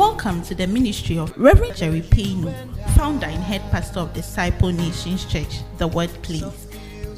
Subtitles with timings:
[0.00, 2.50] Welcome to the ministry of Reverend Jerry Payno,
[2.94, 6.68] founder and head pastor of Disciple Nations Church, The Word Please,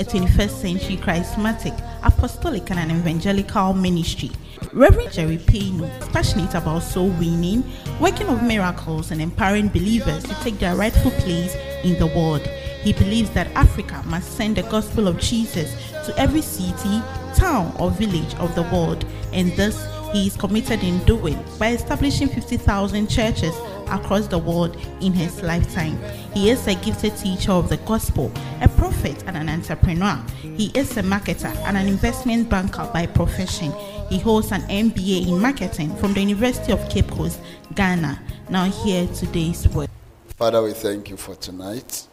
[0.00, 4.32] a 21st century charismatic, apostolic, and an evangelical ministry.
[4.72, 7.62] Reverend Jerry Payno is passionate about soul winning,
[8.00, 11.54] working of miracles, and empowering believers to take their rightful place
[11.84, 12.44] in the world.
[12.82, 15.72] He believes that Africa must send the gospel of Jesus
[16.04, 17.00] to every city,
[17.36, 22.28] town, or village of the world, and thus he is committed in doing by establishing
[22.28, 23.54] 50,000 churches
[23.90, 25.98] across the world in his lifetime.
[26.34, 28.30] He is a gifted teacher of the gospel,
[28.60, 30.22] a prophet, and an entrepreneur.
[30.40, 33.72] He is a marketer and an investment banker by profession.
[34.08, 37.40] He holds an MBA in marketing from the University of Cape Coast,
[37.74, 38.20] Ghana.
[38.50, 39.88] Now, here today's word.
[40.36, 42.06] Father, we thank you for tonight.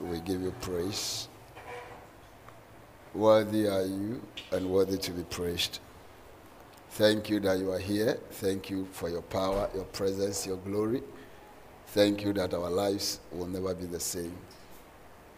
[0.00, 1.28] We give you praise.
[3.14, 4.20] Worthy are you
[4.52, 5.80] and worthy to be praised.
[6.96, 8.18] Thank you that you are here.
[8.30, 11.02] Thank you for your power, your presence, your glory.
[11.88, 14.32] Thank you that our lives will never be the same.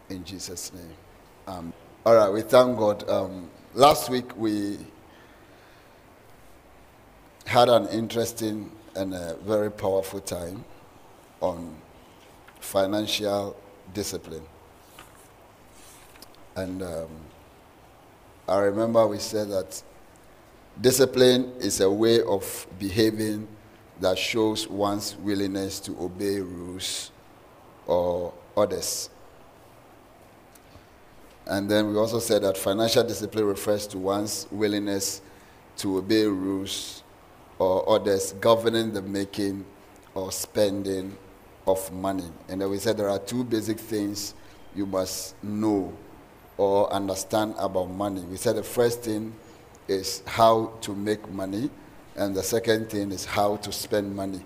[0.09, 0.95] In Jesus' name.
[2.05, 3.09] All right, we thank God.
[3.09, 4.77] Um, last week we
[7.45, 10.63] had an interesting and a very powerful time
[11.41, 11.75] on
[12.61, 13.57] financial
[13.93, 14.43] discipline.
[16.55, 17.09] And um,
[18.47, 19.83] I remember we said that
[20.81, 23.47] Discipline is a way of behaving
[23.99, 27.11] that shows one's willingness to obey rules
[27.85, 29.09] or orders.
[31.47, 35.21] And then we also said that financial discipline refers to one's willingness
[35.77, 37.03] to obey rules
[37.57, 39.65] or orders governing the making
[40.13, 41.17] or spending
[41.67, 42.29] of money.
[42.47, 44.33] And then we said there are two basic things
[44.73, 45.91] you must know
[46.55, 48.21] or understand about money.
[48.21, 49.33] We said the first thing
[49.89, 51.69] is how to make money,
[52.15, 54.41] and the second thing is how to spend money.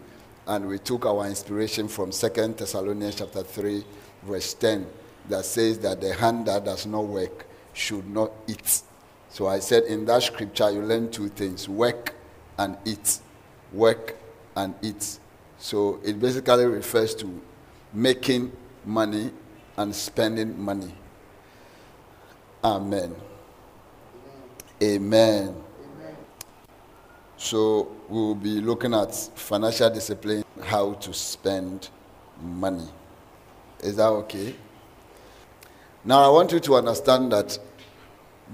[0.48, 3.84] And we took our inspiration from Second Thessalonians chapter 3,
[4.24, 4.86] verse 10,
[5.30, 8.82] that says that the hand that does not work should not eat.
[9.30, 12.14] So I said in that scripture, you learn two things work
[12.58, 13.20] and eat.
[13.72, 14.16] Work
[14.56, 15.18] and eat.
[15.58, 17.42] So it basically refers to
[17.94, 18.52] making
[18.86, 19.32] money
[19.78, 20.94] and spending money.
[22.64, 23.16] Amen.
[24.84, 25.48] Amen.
[25.48, 26.16] Amen.
[27.38, 31.90] So we will be looking at financial discipline, how to spend
[32.42, 32.90] money.
[33.80, 34.54] Is that okay?
[36.04, 37.58] Now I want you to understand that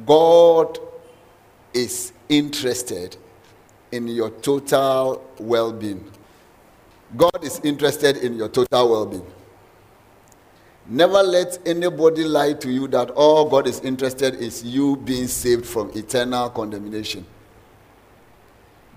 [0.06, 0.78] God
[1.73, 3.17] is interested
[3.91, 6.11] in your total well being.
[7.17, 9.25] God is interested in your total well being.
[10.91, 15.67] Never let anybody lie to you that all God is interested is you being saved
[15.67, 17.27] from eternal condemnation.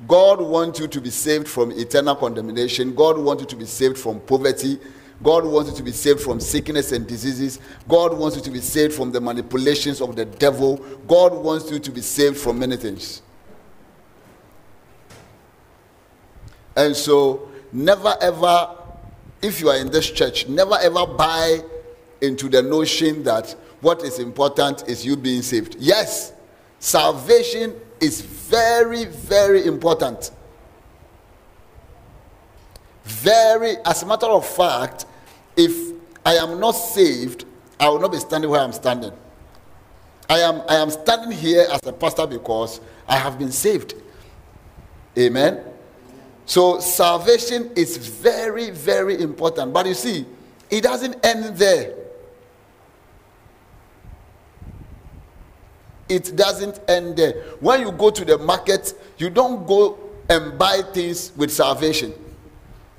[0.08, 2.94] God wants you to be saved from eternal condemnation.
[2.94, 4.78] God wants you to be saved from poverty.
[5.22, 7.60] God wants you to be saved from sickness and diseases.
[7.86, 10.78] God wants you to be saved from the manipulations of the devil.
[11.06, 13.20] God wants you to be saved from many things.
[16.75, 18.76] And so, never ever,
[19.42, 21.60] if you are in this church, never ever buy
[22.22, 25.77] into the notion that what is important is you being saved.
[25.78, 26.33] Yes,
[26.78, 30.31] salvation is very, very important.
[33.05, 35.06] Very, as a matter of fact,
[35.56, 35.93] if
[36.25, 37.44] I am not saved,
[37.78, 39.12] I will not be standing where I'm standing.
[40.31, 43.94] I am, I am standing here as a pastor because I have been saved.
[45.19, 45.62] Amen.
[46.47, 49.72] So salvation is very, very important.
[49.72, 50.25] But you see,
[50.71, 51.94] it doesn't end there.
[56.12, 57.33] It doesn't end there.
[57.61, 62.12] When you go to the market, you don't go and buy things with salvation.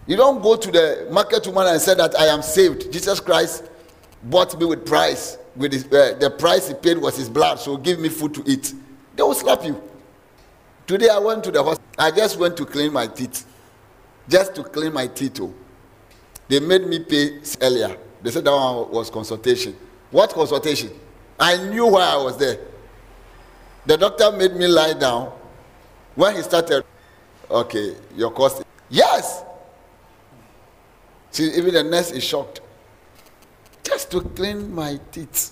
[0.07, 2.91] You don't go to the market woman and say that I am saved.
[2.91, 3.69] Jesus Christ
[4.24, 5.38] bought me with price.
[5.56, 8.44] With his, uh, the price he paid was his blood, so give me food to
[8.48, 8.74] eat.
[9.16, 9.81] They will slap you.
[10.88, 11.88] Today I went to the hospital.
[11.98, 13.45] I just went to clean my teeth.
[14.27, 15.39] Just to clean my teeth.
[15.39, 15.54] Oh.
[16.48, 17.95] They made me pay earlier.
[18.21, 19.75] They said that one was consultation.
[20.09, 20.89] What consultation?
[21.39, 22.57] I knew why I was there.
[23.85, 25.31] The doctor made me lie down.
[26.15, 26.83] When he started,
[27.50, 28.63] okay, your cost.
[28.89, 29.44] Yes.
[31.31, 32.62] See, even the nurse is shocked.
[33.83, 35.51] Just to clean my teeth.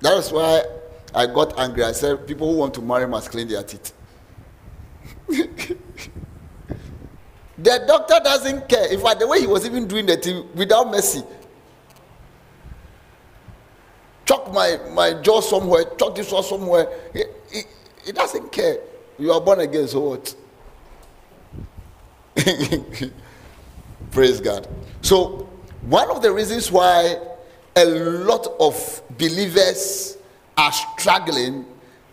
[0.00, 0.62] That is why
[1.14, 1.84] I got angry.
[1.84, 3.92] I said, people who want to marry must clean their teeth.
[5.28, 5.78] the
[7.86, 8.92] doctor doesn't care.
[8.92, 11.22] In fact, the way he was even doing the thing without mercy,
[14.26, 16.88] chuck my, my jaw somewhere, chuck this one somewhere.
[17.54, 17.62] He,
[18.04, 18.78] he, doesn't care.
[19.18, 20.34] You are born again, so what?
[24.10, 24.68] Praise God.
[25.02, 25.48] So,
[25.82, 27.16] one of the reasons why
[27.76, 30.18] a lot of believers
[30.56, 31.64] are struggling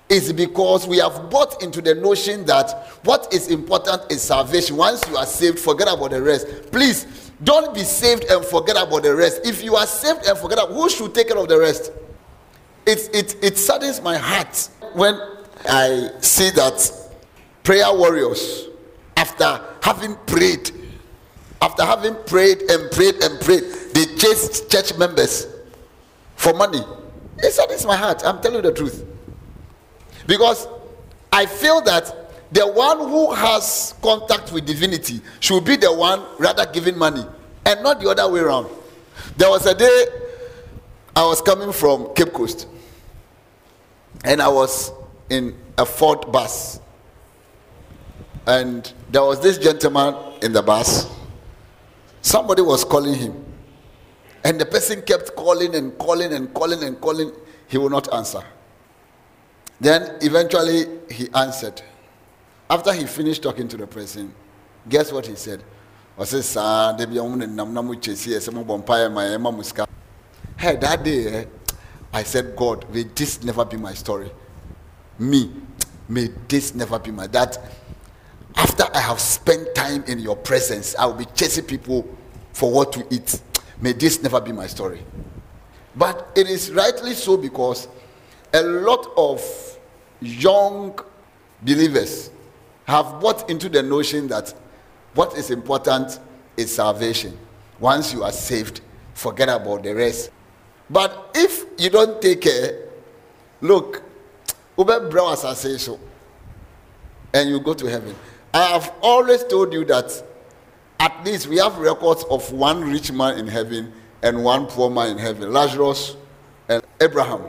[0.09, 4.75] is because we have bought into the notion that what is important is salvation.
[4.75, 6.71] Once you are saved, forget about the rest.
[6.71, 9.41] Please don't be saved and forget about the rest.
[9.43, 11.91] If you are saved and forget about who should take care of the rest?
[12.85, 15.19] It, it, it saddens my heart when
[15.67, 16.91] I see that
[17.63, 18.67] prayer warriors,
[19.17, 20.71] after having prayed,
[21.61, 25.47] after having prayed and prayed and prayed, they chased church members
[26.35, 26.81] for money.
[27.38, 28.23] It saddens my heart.
[28.25, 29.05] I'm telling you the truth.
[30.27, 30.67] Because
[31.31, 32.13] I feel that
[32.51, 37.25] the one who has contact with divinity should be the one rather giving money
[37.65, 38.67] and not the other way around.
[39.38, 40.05] There was a day
[41.15, 42.67] I was coming from Cape Coast
[44.23, 44.91] and I was
[45.29, 46.79] in a Ford bus.
[48.45, 51.09] And there was this gentleman in the bus.
[52.21, 53.45] Somebody was calling him.
[54.44, 57.31] And the person kept calling and calling and calling and calling.
[57.68, 58.44] He would not answer.
[59.79, 61.81] Then eventually he answered.
[62.69, 64.33] After he finished talking to the person,
[64.88, 65.63] guess what he said?
[70.57, 71.45] Hey, that day, eh,
[72.13, 74.31] I said, God, may this never be my story.
[75.17, 75.51] Me,
[76.09, 77.57] may this never be my that.
[78.55, 82.07] After I have spent time in your presence, I will be chasing people
[82.53, 83.41] for what to eat.
[83.79, 85.03] May this never be my story.
[85.95, 87.87] But it is rightly so because
[88.53, 89.41] a lot of
[90.19, 90.99] young
[91.61, 92.29] believers
[92.85, 94.53] have bought into the notion that
[95.13, 96.19] what is important
[96.57, 97.37] is salvation.
[97.79, 98.81] Once you are saved,
[99.13, 100.29] forget about the rest.
[100.91, 102.77] But if you don't take care,
[103.61, 104.03] look,
[104.77, 105.97] Ube I say so,
[107.33, 108.13] and you go to heaven.
[108.53, 110.11] I have always told you that
[110.99, 115.11] at least we have records of one rich man in heaven and one poor man
[115.11, 116.17] in heaven Lazarus
[116.67, 117.41] and Abraham.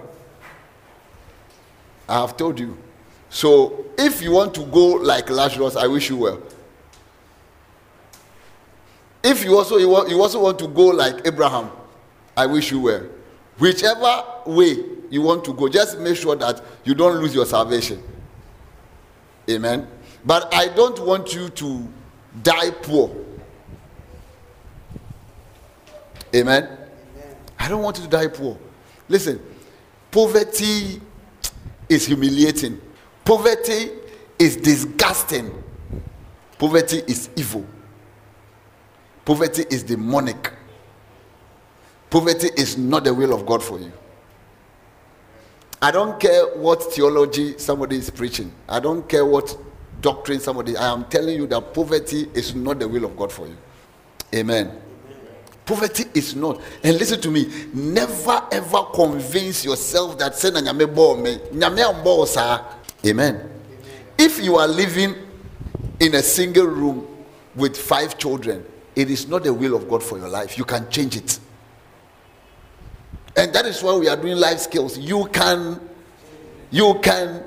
[2.09, 2.79] I have told you.
[3.29, 6.41] So if you want to go like Lazarus, I wish you well.
[9.25, 11.71] If you also want, you also want to go like Abraham,
[12.37, 13.03] I wish you well.
[13.63, 14.77] Whichever way
[15.09, 18.03] you want to go, just make sure that you don't lose your salvation.
[19.49, 19.87] Amen.
[20.25, 21.89] But I don't want you to
[22.43, 23.15] die poor.
[26.35, 26.65] Amen.
[26.65, 27.37] Amen.
[27.57, 28.59] I don't want you to die poor.
[29.09, 29.41] Listen,
[30.11, 31.01] poverty
[31.89, 32.81] is humiliating.
[33.25, 33.91] Poverty
[34.41, 35.63] is disgusting.
[36.59, 37.65] Poverty is evil.
[39.25, 40.53] Poverty is demonic.
[42.13, 43.91] Poverty is not the will of God for you.
[45.81, 48.53] I don't care what theology somebody is preaching.
[48.69, 49.57] I don't care what
[50.03, 50.77] doctrine somebody.
[50.77, 53.57] I am telling you that poverty is not the will of God for you.
[54.35, 54.67] Amen.
[54.67, 54.83] Amen.
[55.65, 56.61] Poverty is not.
[56.85, 57.51] And listen to me.
[57.73, 60.51] Never ever convince yourself that say
[62.27, 62.67] sir.
[63.07, 63.51] Amen.
[64.19, 65.15] If you are living
[65.99, 67.09] in a single room
[67.55, 70.59] with five children, it is not the will of God for your life.
[70.59, 71.39] You can change it.
[73.37, 74.99] And that is why we are doing life skills.
[74.99, 75.81] You can,
[76.71, 77.43] you can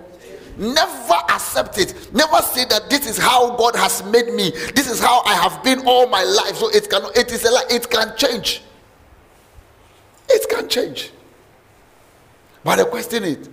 [0.58, 2.13] never accept it.
[2.13, 4.51] Never say that this is how God has made me.
[4.74, 6.56] This is how I have been all my life.
[6.56, 7.74] So it can, it is a.
[7.74, 8.63] It can change.
[10.30, 11.12] It can change.
[12.63, 13.48] But the question is,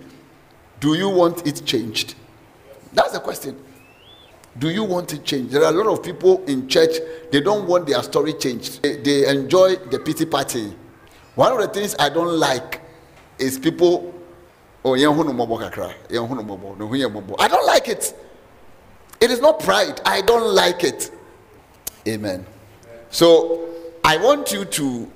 [0.79, 2.15] do you want it changed?
[2.93, 3.57] That's the question.
[4.57, 5.51] Do you want it changed?
[5.51, 6.97] There are a lot of people in church,
[7.31, 8.81] they don't want their story changed.
[8.81, 10.73] They, they enjoy the pity party
[11.35, 12.81] one of the things I don't like
[13.39, 14.13] is people,
[14.85, 14.99] oh, I
[17.47, 18.13] don't like it.
[19.19, 20.01] It is not pride.
[20.05, 21.11] I don't like it.
[22.07, 22.45] Amen.
[23.09, 23.69] So
[24.03, 25.11] I want you to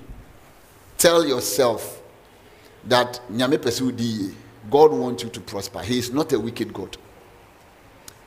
[0.97, 2.01] tell yourself
[2.85, 3.19] that
[4.69, 5.81] God wants you to prosper.
[5.81, 6.97] He is not a wicked God.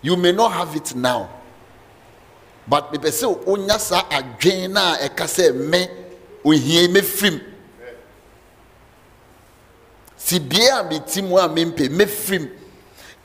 [0.02, 1.30] You may not have it now.
[2.68, 5.88] But the person onya sa adwen na ɛka sɛ me
[6.44, 6.88] ohia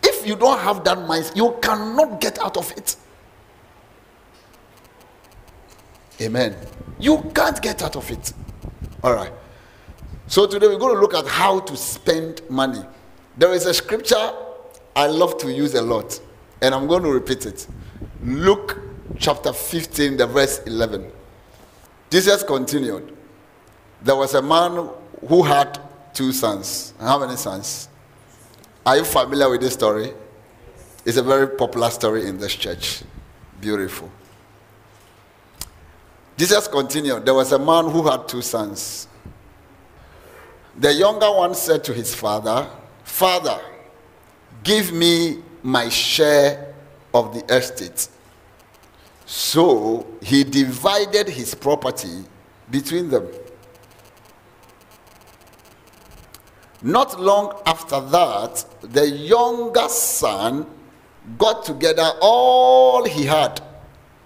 [0.04, 2.96] if you don't have that mind you cannot get out of it.
[6.22, 6.56] Amen.
[7.00, 8.34] You can't get out of it.
[9.04, 9.34] All right.
[10.28, 12.82] So today we're going to look at how to spend money.
[13.38, 14.32] There is a scripture
[14.96, 16.20] i love to use a lot
[16.62, 17.68] and i'm going to repeat it.
[18.24, 18.80] Luke
[19.20, 21.12] chapter 15 the verse 11
[22.10, 23.16] jesus continued
[24.02, 24.90] there was a man
[25.28, 25.80] who had
[26.16, 26.94] two sons.
[27.00, 27.90] How many sons?
[28.86, 30.14] Are you familiar with this story?
[31.06, 33.04] It's a very popular story in this church.
[33.62, 34.12] Beautiful.
[36.38, 39.08] Jesus continued, There was a man who had two sons.
[40.78, 42.68] The younger one said to his father,
[43.04, 43.60] Father,
[44.64, 46.74] give me my share
[47.14, 48.10] of the estate.
[49.26, 52.26] So he divided his property
[52.70, 53.28] between them.
[56.86, 60.68] Not long after that, the younger son
[61.36, 63.60] got together all he had.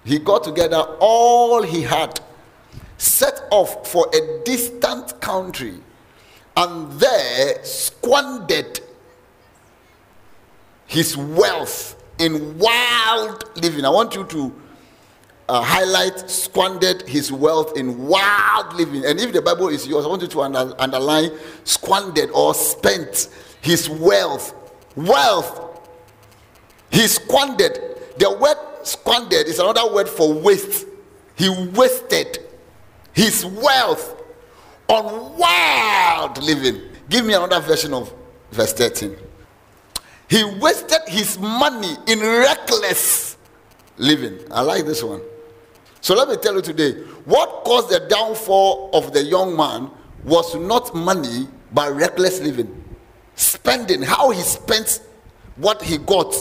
[0.03, 2.19] He got together all he had,
[2.97, 5.75] set off for a distant country,
[6.57, 8.81] and there squandered
[10.85, 13.85] his wealth in wild living.
[13.85, 14.53] I want you to
[15.49, 19.03] uh, highlight squandered his wealth in wild living.
[19.03, 21.31] And if the Bible is yours, I want you to under, underline
[21.63, 23.29] squandered or spent
[23.59, 24.53] his wealth.
[24.95, 25.81] Wealth.
[26.91, 27.79] He squandered.
[28.19, 30.85] The word squandered is another word for waste.
[31.35, 32.39] He wasted
[33.13, 34.21] his wealth
[34.87, 36.81] on wild living.
[37.09, 38.13] Give me another version of
[38.51, 39.15] verse 13.
[40.29, 43.35] He wasted his money in reckless
[43.97, 44.37] living.
[44.51, 45.21] I like this one.
[46.01, 46.93] So let me tell you today
[47.25, 49.91] what caused the downfall of the young man
[50.23, 52.83] was not money but reckless living.
[53.35, 55.01] Spending, how he spent
[55.55, 56.33] what he got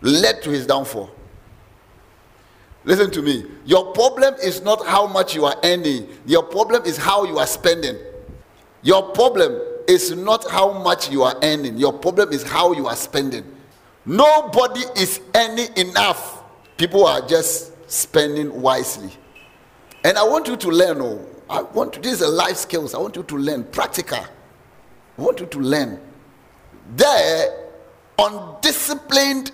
[0.00, 1.10] led to his downfall.
[2.84, 3.44] Listen to me.
[3.64, 7.46] Your problem is not how much you are earning, your problem is how you are
[7.46, 7.96] spending.
[8.82, 12.96] Your problem is not how much you are earning, your problem is how you are
[12.96, 13.44] spending.
[14.04, 16.42] Nobody is earning enough.
[16.76, 19.10] People are just spending wisely.
[20.02, 21.00] And I want you to learn.
[21.00, 22.94] Oh, I want to, this is a life skills.
[22.94, 24.18] I want you to learn practical.
[24.18, 26.00] I want you to learn.
[26.96, 27.68] There,
[28.18, 29.52] undisciplined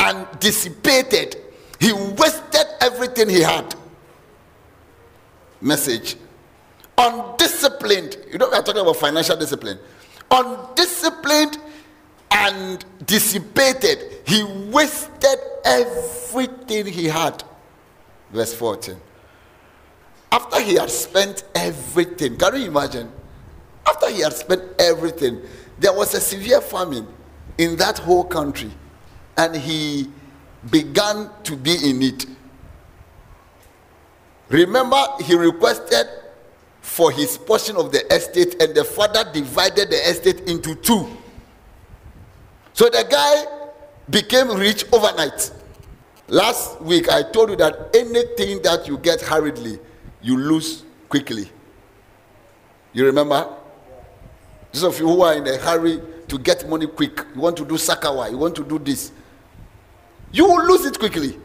[0.00, 1.36] and dissipated,
[1.78, 3.74] he wasted everything he had.
[5.60, 6.16] Message.
[6.98, 8.16] Undisciplined.
[8.30, 9.78] You know, we are talking about financial discipline.
[10.30, 11.58] Undisciplined
[12.32, 14.22] and dissipated.
[14.26, 17.44] He wasted everything he had
[18.30, 18.96] verse 14.
[20.32, 23.10] After he had spent everything, can you imagine?
[23.86, 25.40] After he had spent everything,
[25.78, 27.06] there was a severe famine
[27.58, 28.70] in that whole country,
[29.36, 30.10] and he
[30.70, 32.26] began to be in it.
[34.48, 36.06] Remember, he requested
[36.80, 41.08] for his portion of the estate, and the father divided the estate into two.
[42.72, 43.44] So the guy
[44.10, 45.50] became rich overnight.
[46.28, 49.78] Last week, I told you that anything that you get hurriedly,
[50.22, 51.50] you lose quickly.
[52.92, 53.48] You remember?
[54.72, 57.64] Those of you who are in a hurry to get money quick, you want to
[57.64, 59.12] do sakawa, you want to do this,
[60.32, 61.38] you will lose it quickly.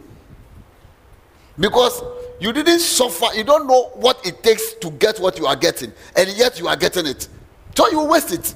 [1.60, 2.02] Because
[2.40, 5.94] you didn't suffer, you don't know what it takes to get what you are getting,
[6.16, 7.28] and yet you are getting it.
[7.76, 8.56] So you waste it.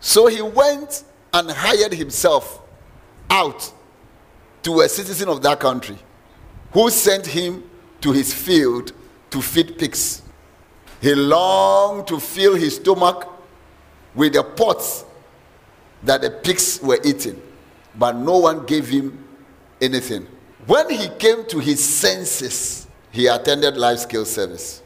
[0.00, 2.60] So he went and hired himself
[3.30, 3.72] out
[4.66, 5.96] to a citizen of that country
[6.72, 7.62] who sent him
[8.00, 8.92] to his field
[9.30, 10.22] to feed pigs.
[11.00, 13.28] He longed to fill his stomach
[14.12, 15.04] with the pots
[16.02, 17.40] that the pigs were eating,
[17.94, 19.24] but no one gave him
[19.80, 20.26] anything.
[20.66, 24.82] When he came to his senses, he attended life skill service.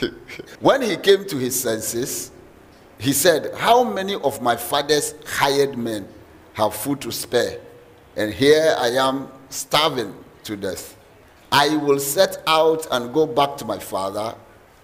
[0.60, 2.32] when he came to his senses,
[2.98, 6.08] he said, How many of my father's hired men
[6.54, 7.60] have food to spare?
[8.16, 10.14] And here I am starving
[10.44, 10.96] to death.
[11.52, 14.34] I will set out and go back to my father.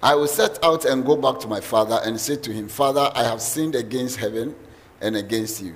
[0.02, 3.10] I will set out and go back to my father and say to him, Father,
[3.14, 4.54] I have sinned against heaven
[5.00, 5.74] and against you.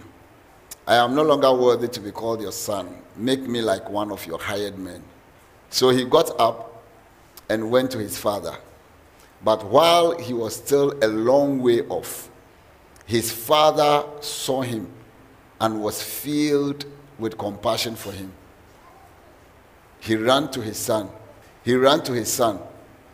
[0.87, 2.97] I am no longer worthy to be called your son.
[3.17, 5.03] Make me like one of your hired men.
[5.71, 6.83] So he got up
[7.49, 8.57] and went to his father.
[9.43, 12.31] But while he was still a long way off,
[13.07, 14.89] his father saw him
[15.61, 16.85] and was filled
[17.21, 18.33] with compassion for him.
[20.01, 21.11] He ran to his son.
[21.63, 22.59] He ran to his son,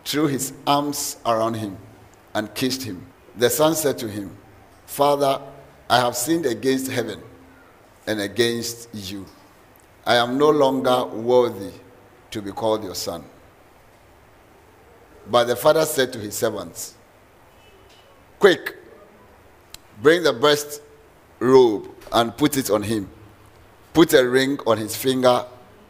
[0.05, 1.77] threw his arms around him,
[2.33, 3.05] and kissed him.
[3.37, 4.37] The son said to him,
[4.87, 5.41] Father,
[5.91, 7.21] I have sinned against heaven
[8.07, 9.27] and against you.
[10.07, 11.73] I am no longer worthy
[12.31, 13.25] to be called your son.
[15.29, 16.95] But the father said to his servants,
[18.39, 18.77] Quick,
[20.01, 20.83] bring the best
[21.41, 23.11] robe and put it on him
[23.97, 25.47] Put a ring on his finger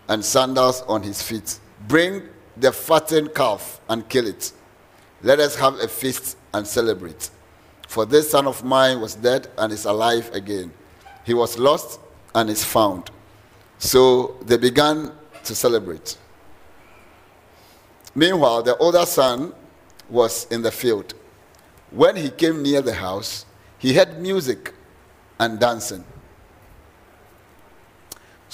[0.08, 1.58] and sandals on his feet.
[1.88, 2.22] Bring
[2.56, 4.52] the fattened calf and kill it.
[5.25, 7.30] Let us have a feast and celebrate.
[7.88, 10.72] For this son of mine was dead and is alive again.
[11.25, 11.98] He was lost
[12.32, 13.10] and is found.
[13.78, 15.10] So they began
[15.42, 16.16] to celebrate.
[18.14, 19.52] Meanwhile, the older son
[20.08, 21.12] was in the field.
[21.90, 23.46] When he came near the house,
[23.78, 24.75] he heard music
[25.40, 26.04] and dancing.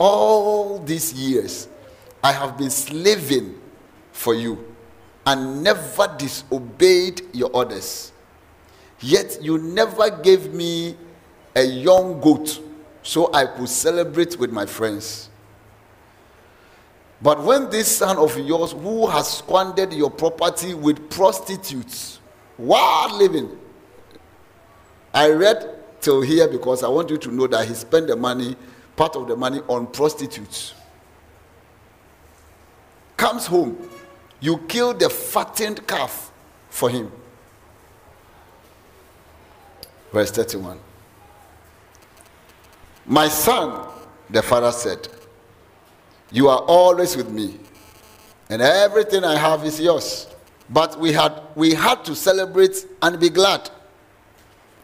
[0.00, 1.68] all these years
[2.24, 3.60] I have been slaving
[4.12, 4.74] for you
[5.26, 8.12] and never disobeyed your orders.
[9.00, 10.96] Yet you never gave me
[11.54, 12.60] a young goat
[13.02, 15.28] so I could celebrate with my friends.
[17.22, 22.18] But when this son of yours, who has squandered your property with prostitutes,
[22.56, 23.58] while living,
[25.12, 28.56] I read till here because I want you to know that he spent the money,
[29.00, 30.74] part of the money, on prostitutes.
[33.16, 33.88] Comes home,
[34.40, 36.30] you kill the fattened calf
[36.68, 37.10] for him.
[40.12, 40.78] Verse 31.
[43.06, 43.88] My son,
[44.28, 45.08] the father said,
[46.30, 47.58] You are always with me,
[48.50, 50.26] and everything I have is yours.
[50.68, 53.70] But we had, we had to celebrate and be glad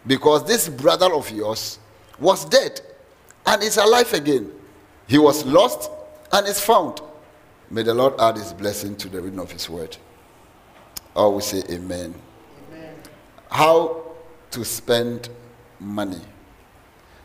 [0.07, 1.79] because this brother of yours
[2.19, 2.81] was dead
[3.47, 4.51] and is alive again.
[5.07, 5.91] He was lost
[6.33, 7.01] and is found.
[7.71, 9.97] May the Lord add his blessing to the reading of his word.
[11.15, 12.15] Or we say amen.
[12.73, 12.95] amen.
[13.51, 14.03] How
[14.51, 15.29] to spend
[15.81, 16.21] money.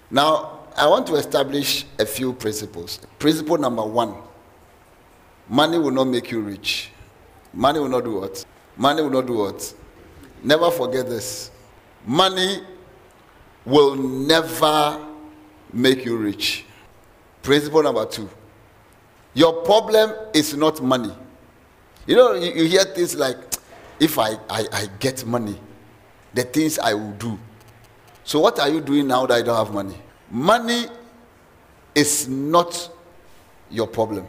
[0.09, 3.00] Now, I want to establish a few principles.
[3.19, 4.15] Principle number one
[5.50, 6.91] money will not make you rich.
[7.53, 8.46] Money will not do what?
[8.77, 9.74] Money will not do what?
[10.43, 11.51] Never forget this.
[12.05, 12.63] Money
[13.65, 15.10] will never
[15.74, 16.66] make you rich.
[17.44, 18.29] Principle number two
[19.34, 21.14] your problem is not money.
[22.05, 23.38] You know, you, you hear things like,
[24.00, 25.55] if I, I, I get money,
[26.34, 27.40] the things I will do.
[28.24, 29.98] So, what are you doing now that I don't have money?
[30.29, 30.86] Money
[31.96, 32.90] is not
[33.70, 34.27] your problem.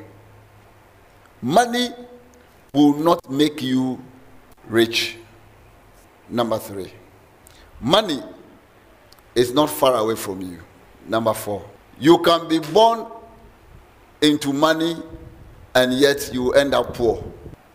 [1.40, 1.90] Money
[2.72, 4.00] will not make you
[4.68, 5.16] rich.
[6.28, 6.92] Number three,
[7.80, 8.22] money
[9.34, 10.58] is not far away from you.
[11.06, 11.64] Number four,
[11.98, 13.06] you can be born
[14.20, 14.96] into money
[15.74, 17.22] and yet you end up poor.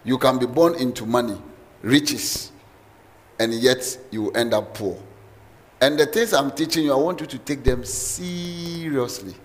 [0.04, 1.42] You can be born into money,
[1.82, 2.52] riches,
[3.40, 4.98] and yet you end up poor.
[5.82, 9.36] And the things I'm teaching you, I want you to take them seriously.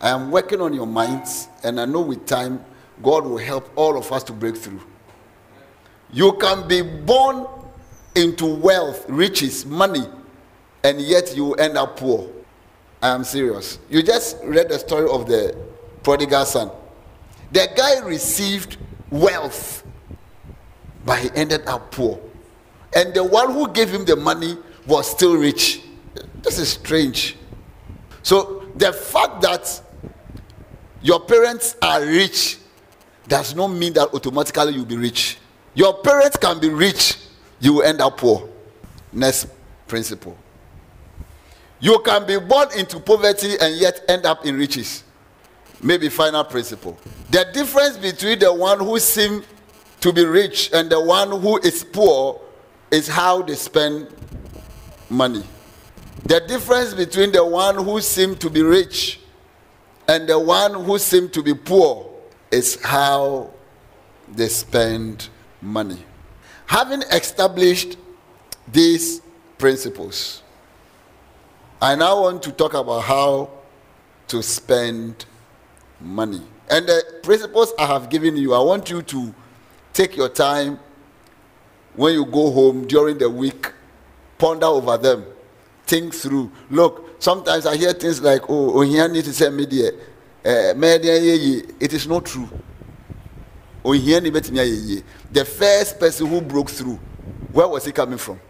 [0.00, 2.62] I am working on your minds, and I know with time,
[3.02, 4.82] God will help all of us to break through.
[6.12, 7.46] You can be born
[8.14, 10.04] into wealth, riches, money,
[10.82, 12.28] and yet you end up poor.
[13.04, 13.78] I am serious.
[13.90, 15.54] You just read the story of the
[16.02, 16.70] prodigal son.
[17.52, 18.78] The guy received
[19.10, 19.84] wealth,
[21.04, 22.18] but he ended up poor.
[22.96, 25.82] And the one who gave him the money was still rich.
[26.40, 27.36] This is strange.
[28.22, 29.82] So the fact that
[31.02, 32.56] your parents are rich
[33.28, 35.36] does not mean that automatically you'll be rich.
[35.74, 37.18] Your parents can be rich,
[37.60, 38.48] you will end up poor.
[39.12, 39.48] Next
[39.86, 40.38] principle.
[41.84, 45.04] You can be born into poverty and yet end up in riches.
[45.82, 46.96] Maybe final principle.
[47.28, 49.44] The difference between the one who seems
[50.00, 52.40] to be rich and the one who is poor
[52.90, 54.08] is how they spend
[55.10, 55.44] money.
[56.24, 59.20] The difference between the one who seems to be rich
[60.08, 62.10] and the one who seems to be poor
[62.50, 63.52] is how
[64.34, 65.28] they spend
[65.60, 66.02] money.
[66.64, 67.98] Having established
[68.72, 69.20] these
[69.58, 70.43] principles,
[71.80, 73.50] I now want to talk about how
[74.28, 75.26] to spend
[76.00, 76.42] money.
[76.70, 79.34] And the principles I have given you, I want you to
[79.92, 80.78] take your time
[81.94, 83.70] when you go home during the week,
[84.38, 85.24] ponder over them,
[85.86, 86.50] think through.
[86.70, 89.90] Look, sometimes I hear things like, oh, oh need to send media.
[90.44, 92.48] Uh, it is not true.
[93.82, 96.98] The first person who broke through,
[97.52, 98.40] where was he coming from?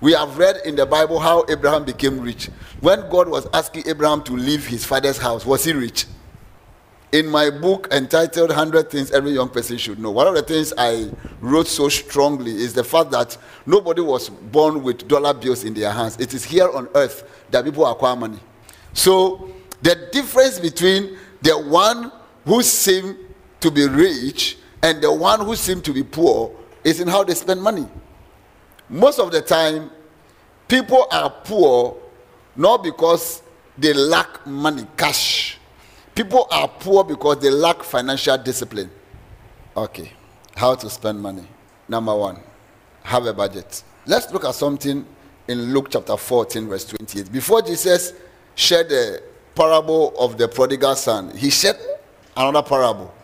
[0.00, 2.46] We have read in the Bible how Abraham became rich.
[2.80, 6.06] When God was asking Abraham to leave his father's house, was he rich?
[7.10, 10.72] In my book entitled 100 Things Every Young Person Should Know, one of the things
[10.76, 15.74] I wrote so strongly is the fact that nobody was born with dollar bills in
[15.74, 16.18] their hands.
[16.20, 18.38] It is here on earth that people acquire money.
[18.92, 22.12] So, the difference between the one
[22.44, 23.16] who seemed
[23.60, 27.34] to be rich and the one who seems to be poor is in how they
[27.34, 27.86] spend money.
[28.88, 29.90] Most of the time,
[30.66, 31.96] people are poor
[32.56, 33.42] not because
[33.76, 35.58] they lack money, cash.
[36.14, 38.90] People are poor because they lack financial discipline.
[39.76, 40.12] Okay,
[40.56, 41.46] how to spend money.
[41.88, 42.40] Number one,
[43.04, 43.82] have a budget.
[44.06, 45.06] Let's look at something
[45.46, 47.30] in Luke chapter 14, verse 28.
[47.32, 48.12] Before Jesus
[48.54, 49.22] shared the
[49.54, 51.76] parable of the prodigal son, he shared
[52.36, 53.14] another parable.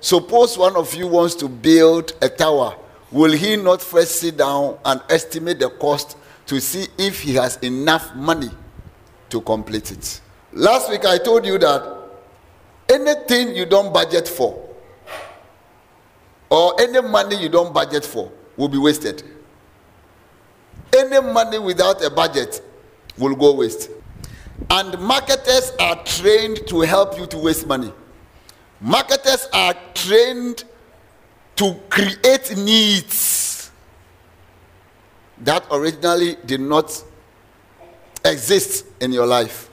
[0.00, 2.76] Suppose one of you wants to build a tower,
[3.10, 6.16] will he not first sit down and estimate the cost
[6.46, 8.50] to see if he has enough money
[9.30, 10.20] to complete it?
[10.52, 11.96] Last week I told you that
[12.88, 14.64] anything you don't budget for
[16.50, 19.22] or any money you don't budget for will be wasted.
[20.96, 22.62] Any money without a budget
[23.18, 23.90] will go waste.
[24.70, 27.92] And marketers are trained to help you to waste money.
[28.80, 30.64] Marketers are trained
[31.58, 33.70] to create needs
[35.40, 37.04] that originally did not
[38.24, 39.68] exist in your life.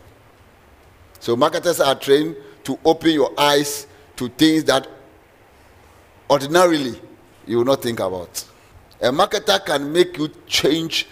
[1.19, 4.87] So, marketers are trained to open your eyes to things that
[6.29, 6.99] ordinarily
[7.45, 8.43] you will not think about.
[9.01, 11.07] A marketer can make you change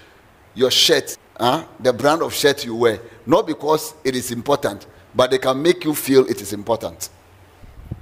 [0.56, 1.66] your shirt, huh?
[1.80, 5.84] the brand of shirt you wear, not because it is important, but they can make
[5.86, 7.10] you feel it is important.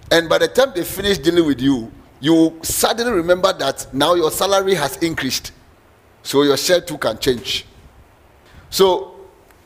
[0.09, 4.31] And by the time they finish dealing with you, you suddenly remember that now your
[4.31, 5.51] salary has increased.
[6.23, 7.65] So your shirt too can change.
[8.69, 9.15] So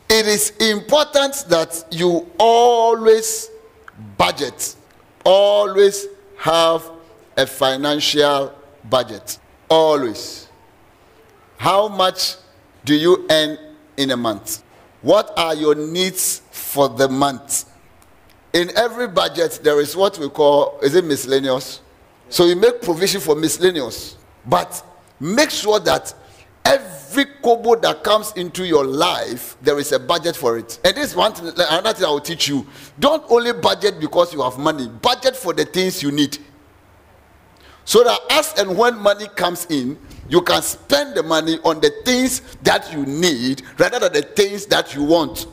[0.09, 3.49] it is important that you always
[4.17, 4.75] budget,
[5.25, 6.89] always have
[7.35, 8.53] a financial
[8.89, 9.37] budget.
[9.69, 10.47] Always.
[11.57, 12.35] How much
[12.85, 13.57] do you earn
[13.97, 14.63] in a month?
[15.01, 17.65] What are your needs for the month?
[18.53, 21.81] In every budget, there is what we call, is it miscellaneous?
[22.29, 24.17] So you make provision for miscellaneous.
[24.45, 24.83] But
[25.19, 26.13] make sure that
[26.63, 30.79] every kobo that comes into your life, there is a budget for it.
[30.83, 32.65] And this one thing, another thing I will teach you.
[32.99, 36.37] Don't only budget because you have money, budget for the things you need.
[37.85, 41.91] So that as and when money comes in, you can spend the money on the
[42.03, 45.47] things that you need rather than the things that you want.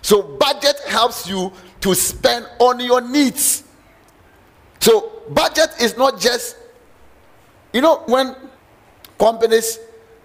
[0.00, 3.63] So, budget helps you to spend on your needs.
[4.84, 6.58] So, budget is not just,
[7.72, 8.36] you know, when
[9.18, 9.78] companies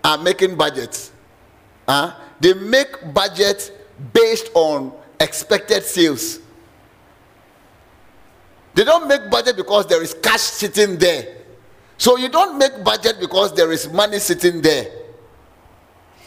[0.03, 1.13] are making budgets,
[1.87, 3.71] uh, they make budget
[4.11, 6.39] based on expected sales.
[8.73, 11.37] They don't make budget because there is cash sitting there.
[11.97, 14.91] So you don't make budget because there is money sitting there.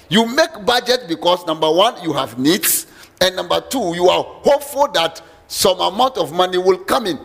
[0.08, 2.86] You make budget because number one, you have needs,
[3.20, 7.18] and number two, you are hopeful that some amount of money will come in.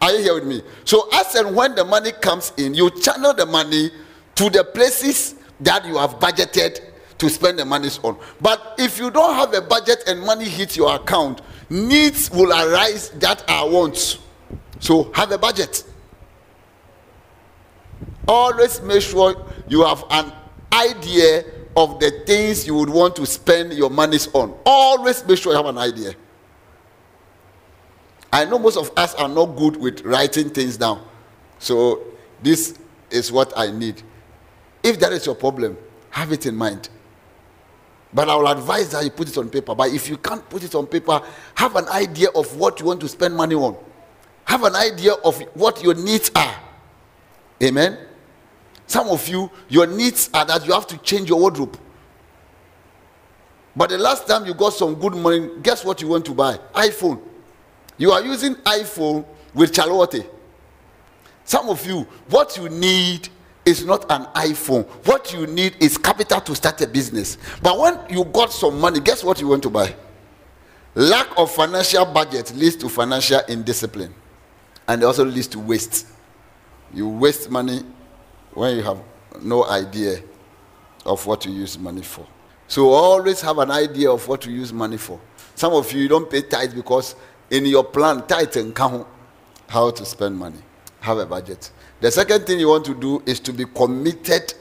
[0.00, 0.62] Are you here with me?
[0.84, 3.90] So, as and when the money comes in, you channel the money
[4.36, 6.80] to the places that you have budgeted
[7.18, 8.16] to spend the money on.
[8.40, 13.10] But if you don't have a budget and money hits your account, needs will arise
[13.10, 14.18] that are wants.
[14.78, 15.84] So have a budget.
[18.26, 19.34] Always make sure
[19.68, 20.32] you have an
[20.72, 21.44] idea
[21.76, 24.56] of the things you would want to spend your monies on.
[24.64, 26.14] Always make sure you have an idea.
[28.32, 31.04] I know most of us are not good with writing things down.
[31.58, 32.02] So
[32.42, 32.78] this
[33.10, 34.02] is what I need.
[34.82, 35.76] If that is your problem,
[36.10, 36.88] have it in mind.
[38.12, 39.74] But I will advise that you put it on paper.
[39.74, 41.20] But if you can't put it on paper,
[41.54, 43.76] have an idea of what you want to spend money on.
[44.44, 46.54] Have an idea of what your needs are.
[47.62, 47.98] Amen.
[48.86, 51.78] Some of you, your needs are that you have to change your wardrobe.
[53.76, 56.58] But the last time you got some good money, guess what you want to buy?
[56.74, 57.20] iPhone.
[57.98, 60.30] You are using iPhone with Charlotte.
[61.44, 63.28] Some of you, what you need
[63.64, 64.84] is not an iPhone.
[65.06, 67.36] What you need is capital to start a business.
[67.62, 69.94] But when you got some money, guess what you want to buy?
[70.94, 74.14] Lack of financial budget leads to financial indiscipline
[74.88, 76.06] and it also leads to waste.
[76.94, 77.82] You waste money
[78.54, 78.98] when you have
[79.42, 80.22] no idea
[81.04, 82.26] of what to use money for.
[82.66, 85.20] So always have an idea of what to use money for.
[85.54, 87.14] Some of you, you don't pay tithe because
[87.50, 89.06] in your plan, tithe and count
[89.68, 90.58] how to spend money.
[91.00, 91.70] Have a budget.
[92.00, 94.54] The second thing you want to do is to be committed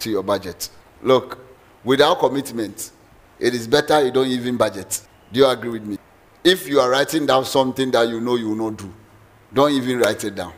[0.00, 0.68] to your budget.
[1.02, 1.38] Look,
[1.84, 2.92] without commitment,
[3.38, 5.00] it is better you don't even budget.
[5.32, 5.98] Do you agree with me?
[6.44, 8.92] If you are writing down something that you know you will not do,
[9.52, 10.52] don't even write it down.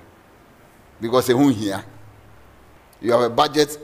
[1.01, 1.83] Because won't hear.
[3.01, 3.79] You have a budget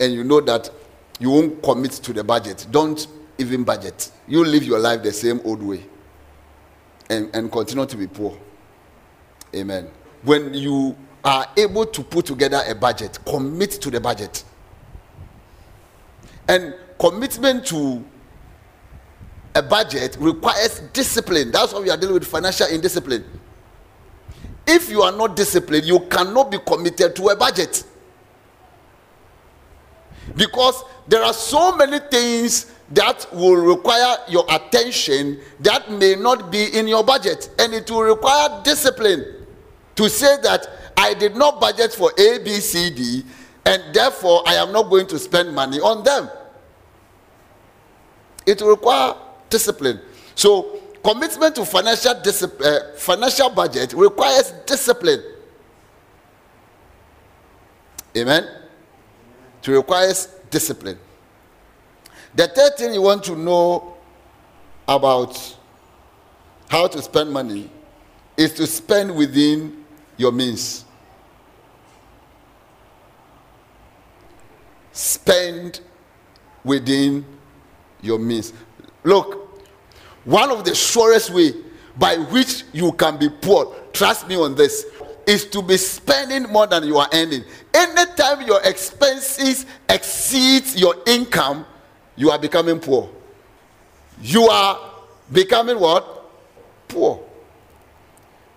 [0.00, 0.70] and you know that
[1.18, 2.66] you won't commit to the budget.
[2.70, 3.06] Don't
[3.38, 4.10] even budget.
[4.26, 5.84] You live your life the same old way.
[7.10, 8.36] And, and continue to be poor.
[9.54, 9.88] Amen.
[10.22, 14.44] When you are able to put together a budget, commit to the budget.
[16.48, 18.04] And commitment to
[19.54, 21.50] a budget requires discipline.
[21.50, 23.24] That's why we are dealing with financial indiscipline.
[24.66, 27.84] If you are not disciplined, you cannot be committed to a budget.
[30.36, 36.66] Because there are so many things that will require your attention that may not be
[36.78, 37.50] in your budget.
[37.58, 39.46] And it will require discipline
[39.96, 43.24] to say that I did not budget for A, B, C, D,
[43.64, 46.28] and therefore I am not going to spend money on them.
[48.46, 49.14] It will require
[49.48, 50.00] discipline.
[50.34, 55.22] So, commitment to financial uh, financial budget requires discipline.
[58.16, 58.46] Amen.
[59.62, 60.98] It requires discipline.
[62.34, 63.96] The third thing you want to know
[64.88, 65.56] about
[66.68, 67.70] how to spend money
[68.36, 69.84] is to spend within
[70.16, 70.84] your means.
[74.92, 75.80] Spend
[76.64, 77.24] within
[78.00, 78.52] your means.
[79.04, 79.60] Look,
[80.24, 81.52] one of the surest way
[81.98, 84.86] by which you can be poor, trust me on this,
[85.26, 87.44] is to be spending more than you are earning.
[87.74, 91.66] Anytime your expenses exceeds your income,
[92.16, 93.10] you are becoming poor.
[94.20, 94.78] You are
[95.32, 96.30] becoming what?
[96.88, 97.22] Poor.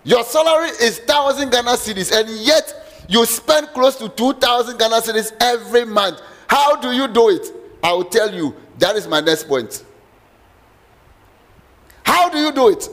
[0.04, 4.96] Your salary is thousand Ghana cedis, and yet you spend close to two thousand Ghana
[4.96, 6.20] cedis every month.
[6.48, 7.52] How do you do it?
[7.82, 8.54] I will tell you.
[8.78, 9.84] That is my next point.
[12.04, 12.88] How do you do it?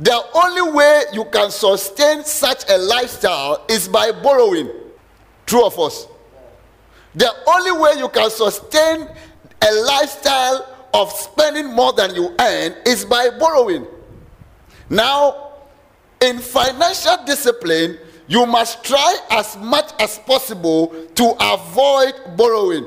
[0.00, 4.68] The only way you can sustain such a lifestyle is by borrowing.
[5.46, 6.08] True of us.
[7.14, 9.08] The only way you can sustain
[9.62, 13.86] a lifestyle of spending more than you earn is by borrowing.
[14.90, 15.52] Now,
[16.20, 22.86] in financial discipline, you must try as much as possible to avoid borrowing.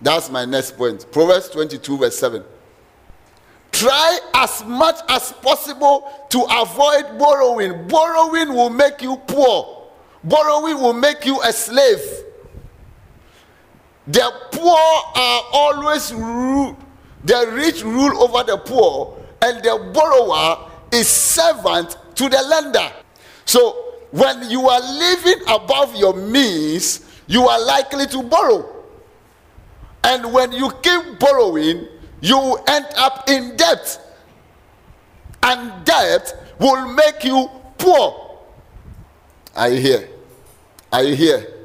[0.00, 1.10] That's my next point.
[1.12, 2.42] Proverbs 22, verse 7.
[3.72, 7.86] Try as much as possible to avoid borrowing.
[7.88, 9.88] Borrowing will make you poor,
[10.24, 12.00] borrowing will make you a slave.
[14.06, 16.76] The poor are always rule,
[17.24, 22.92] the rich rule over the poor, and the borrower is servant to the lender.
[23.44, 23.72] So
[24.12, 28.84] when you are living above your means, you are likely to borrow.
[30.04, 31.88] And when you keep borrowing,
[32.20, 34.00] you end up in debt.
[35.42, 38.38] And debt will make you poor.
[39.56, 40.08] Are you here?
[40.92, 41.55] Are you here?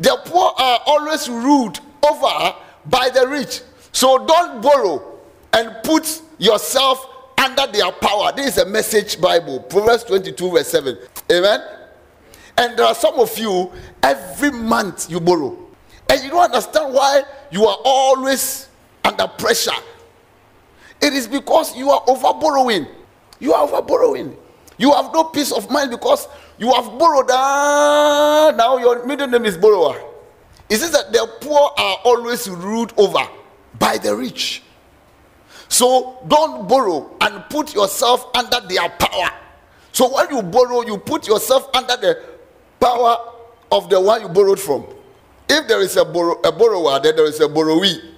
[0.00, 2.54] The poor are always ruled over
[2.86, 3.60] by the rich.
[3.92, 5.18] So don't borrow
[5.52, 7.06] and put yourself
[7.38, 8.32] under their power.
[8.34, 9.60] This is a message Bible.
[9.60, 10.98] Proverbs 22, verse 7.
[11.30, 11.60] Amen.
[12.56, 13.70] And there are some of you,
[14.02, 15.58] every month you borrow.
[16.08, 18.68] And you don't understand why you are always
[19.04, 19.70] under pressure.
[21.00, 22.86] It is because you are over borrowing.
[23.38, 24.36] You are over borrowing.
[24.76, 26.26] You have no peace of mind because
[26.60, 27.30] you have borrowed.
[27.30, 29.98] Ah, now your middle name is borrower.
[30.68, 33.26] It says that the poor are always ruled over
[33.78, 34.62] by the rich.
[35.68, 39.30] So don't borrow and put yourself under their power.
[39.92, 42.22] So when you borrow, you put yourself under the
[42.78, 43.16] power
[43.72, 44.84] of the one you borrowed from.
[45.48, 48.14] If there is a, borrow, a borrower, then there is a borrowee.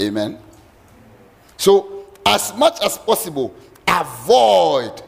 [0.00, 0.38] Amen.
[1.56, 3.54] So, as much as possible,
[3.86, 5.00] avoid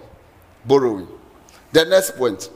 [0.64, 1.08] borrowing.
[1.74, 2.50] The next point.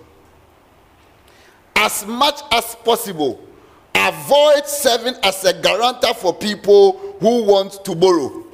[1.75, 3.45] As much as possible,
[3.93, 8.45] avoid serving as a guarantor for people who want to borrow.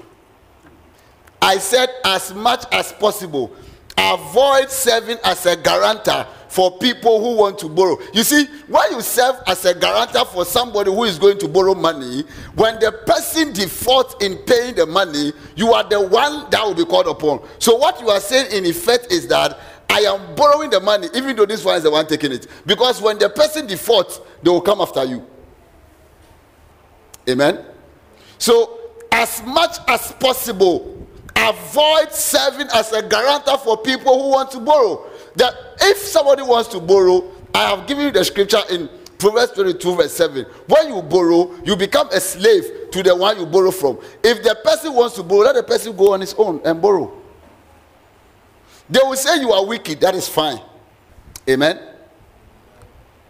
[1.42, 3.54] I said, as much as possible,
[3.98, 7.98] avoid serving as a guarantor for people who want to borrow.
[8.14, 11.74] You see, when you serve as a guarantor for somebody who is going to borrow
[11.74, 12.22] money,
[12.54, 16.84] when the person defaults in paying the money, you are the one that will be
[16.86, 17.46] called upon.
[17.58, 21.36] So, what you are saying in effect is that I am borrowing the money, even
[21.36, 22.46] though this one is the one taking it.
[22.66, 25.24] Because when the person defaults, they will come after you.
[27.28, 27.64] Amen.
[28.38, 28.80] So,
[29.12, 35.06] as much as possible, avoid serving as a guarantor for people who want to borrow
[35.36, 39.94] that if somebody wants to borrow, I have given you the scripture in Proverbs 22,
[39.96, 40.44] verse 7.
[40.66, 43.98] When you borrow, you become a slave to the one you borrow from.
[44.22, 47.23] If the person wants to borrow, let the person go on his own and borrow.
[48.88, 50.60] They will say you are wicked, that is fine.
[51.48, 51.80] Amen.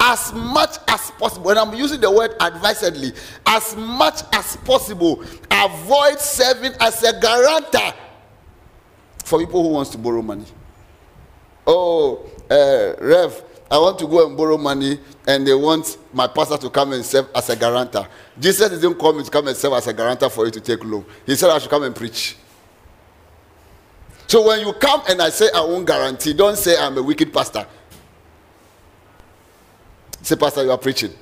[0.00, 3.12] As much as possible, and I'm using the word advisedly,
[3.46, 7.94] as much as possible, avoid serving as a guarantor
[9.24, 10.44] for people who wants to borrow money.
[11.66, 16.58] Oh, uh, Rev, I want to go and borrow money, and they want my pastor
[16.58, 18.06] to come and serve as a guarantor.
[18.38, 20.84] Jesus didn't call me to come and serve as a guarantor for you to take
[20.84, 21.04] loan.
[21.24, 22.36] He said I should come and preach.
[24.26, 27.32] So when you come and I say I won't guarantee, don't say I'm a wicked
[27.32, 27.66] pastor.
[30.24, 31.12] Say, Pastor, you are preaching.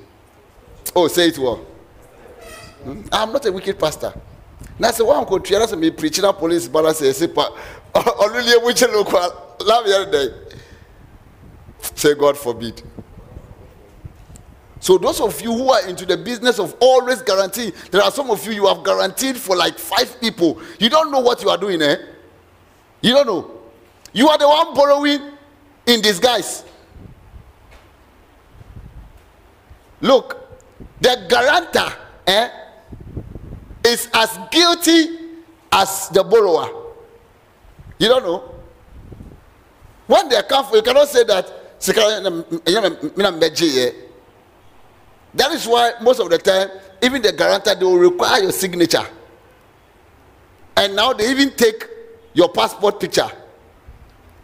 [0.95, 1.57] Oh, say it well.
[2.85, 3.03] Hmm?
[3.11, 4.15] I'm not a wicked pastor.
[4.79, 7.27] Now, say, one could try be preaching a police, but I say, say,
[7.95, 9.57] only a witch local.
[9.61, 10.29] Love your day.
[11.97, 12.81] Say, God forbid.
[14.79, 18.31] So, those of you who are into the business of always guaranteeing, there are some
[18.31, 20.61] of you you have guaranteed for like five people.
[20.79, 21.97] You don't know what you are doing, eh?
[23.03, 23.51] You don't know.
[24.13, 25.33] You are the one borrowing
[25.87, 26.65] in disguise.
[30.01, 30.37] Look,
[31.01, 31.93] the guarantor
[32.27, 32.49] eh,
[33.85, 35.19] is as guilty
[35.71, 36.69] as the borrower.
[37.99, 38.55] You don't know.
[40.07, 41.51] When they come you cannot say that
[45.35, 46.69] that is why most of the time,
[47.03, 49.07] even the guarantor they will require your signature.
[50.77, 51.89] And now they even take
[52.35, 53.29] your passport picture.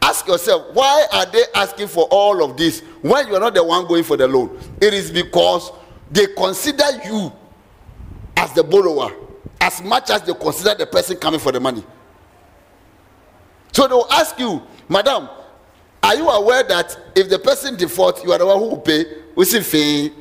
[0.00, 3.64] Ask yourself, why are they asking for all of this when you are not the
[3.64, 4.58] one going for the loan?
[4.80, 5.72] It is because
[6.10, 7.32] they consider you
[8.36, 9.12] as the borrower
[9.60, 11.84] as much as they consider the person coming for the money.
[13.72, 15.28] So they will ask you, Madam,
[16.02, 19.04] are you aware that if the person default, you are the one who will pay?
[19.34, 20.12] We see fee.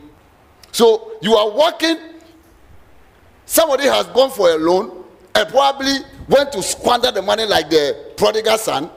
[0.71, 1.97] So you are working,
[3.45, 5.03] somebody has gone for a loan
[5.33, 5.97] and probably
[6.27, 8.89] went to squander the money like the prodigal son,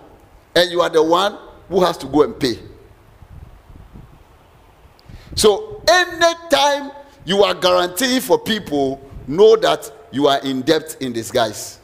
[0.54, 1.38] and you are the one
[1.68, 2.58] who has to go and pay.
[5.36, 6.90] So, anytime
[7.24, 11.78] you are guaranteeing for people, know that you are in debt in disguise.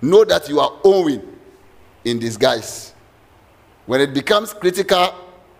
[0.00, 1.22] Know that you are owing
[2.04, 2.94] in disguise.
[3.84, 5.14] When it becomes critical,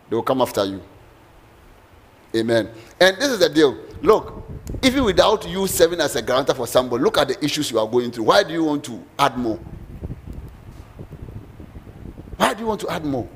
[0.08, 0.82] they will come after you.
[2.34, 2.70] Amen.
[3.00, 3.76] And this is the deal.
[4.02, 4.42] Look,
[4.82, 7.88] even without you serving as a guarantor for somebody, look at the issues you are
[7.88, 8.24] going through.
[8.24, 9.58] Why do you want to add more?
[12.36, 13.28] Why do you want to add more?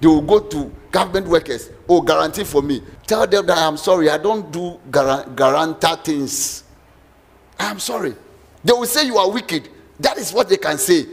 [0.00, 1.70] They will go to government workers.
[1.88, 2.82] Oh, guarantee for me.
[3.06, 4.10] Tell them that I'm sorry.
[4.10, 6.64] I don't do guarantor things.
[7.58, 8.14] I'm sorry.
[8.62, 9.68] They will say you are wicked.
[10.00, 11.06] That is what they can say.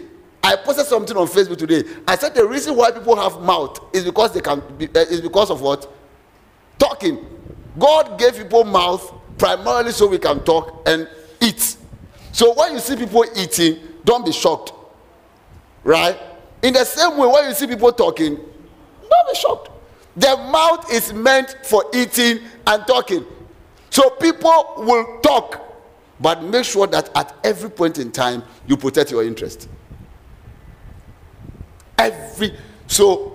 [0.44, 1.84] I posted something on Facebook today.
[2.08, 5.22] I said the reason why people have mouth is because they can be, uh, is
[5.22, 5.92] because of what
[6.80, 7.26] talking.
[7.80, 11.08] God gave people mouth primarily so we can talk and
[11.40, 11.78] eat.
[12.32, 14.74] So when you see people eating, don't be shocked.
[15.84, 16.18] Right?
[16.62, 19.70] In the same way, when you see people talking, don't be shocked.
[20.16, 23.26] The mouth is meant for eating and talking.
[23.90, 25.62] So people will talk,
[26.20, 29.68] but make sure that at every point in time you protect your interest.
[31.98, 32.56] Every
[32.88, 33.31] so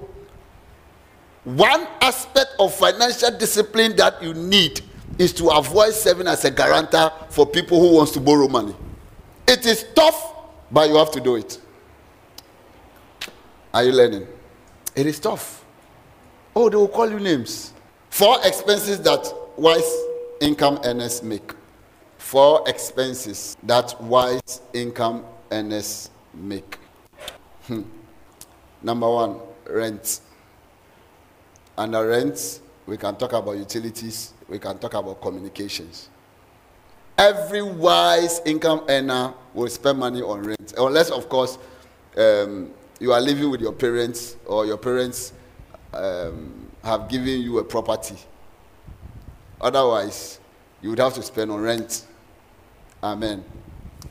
[1.47, 4.81] one aspect of financial discipline that you need
[5.17, 8.75] is to avoid serving as a guarantor for people who wants to borrow money.
[9.47, 10.35] It is tough,
[10.73, 11.61] but you have to do it.
[13.73, 14.27] Are you learning?
[14.97, 15.65] It is tough.
[16.57, 17.73] Oh, they will call you names.
[18.11, 19.97] Four expenses that wise
[20.41, 21.53] income earners make.
[22.19, 26.77] Four expenses that wise income earners make.
[27.69, 27.83] Hmm.
[28.83, 29.39] Number one,
[29.71, 30.23] rent.
[31.79, 36.09] Under rent, we can talk about utilities, we can talk about communications.
[37.19, 41.59] Every wise income earner will spend money on rent, unless, of course,
[42.17, 45.33] um, you are living with your parents or your parents
[45.93, 48.17] um, have given you a property.
[49.61, 50.41] Otherwise,
[50.83, 52.07] you would have to spend on rent.
[53.03, 53.45] Amen.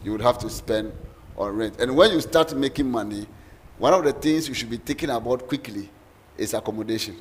[0.03, 0.91] You would have to spend
[1.37, 1.79] on rent.
[1.79, 3.27] And when you start making money,
[3.77, 5.89] one of the things you should be thinking about quickly
[6.37, 7.15] is accommodation.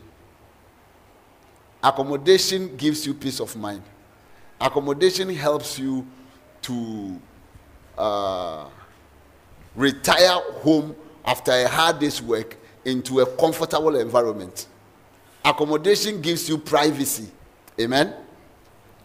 [1.85, 3.83] Accommodation gives you peace of mind.
[4.59, 6.07] Accommodation helps you
[6.63, 7.21] to
[7.99, 8.67] uh,
[9.77, 12.57] retire home after a hard day's work
[12.87, 14.67] into a comfortable environment.
[15.45, 17.29] Accommodation gives you privacy.
[17.79, 18.15] Amen.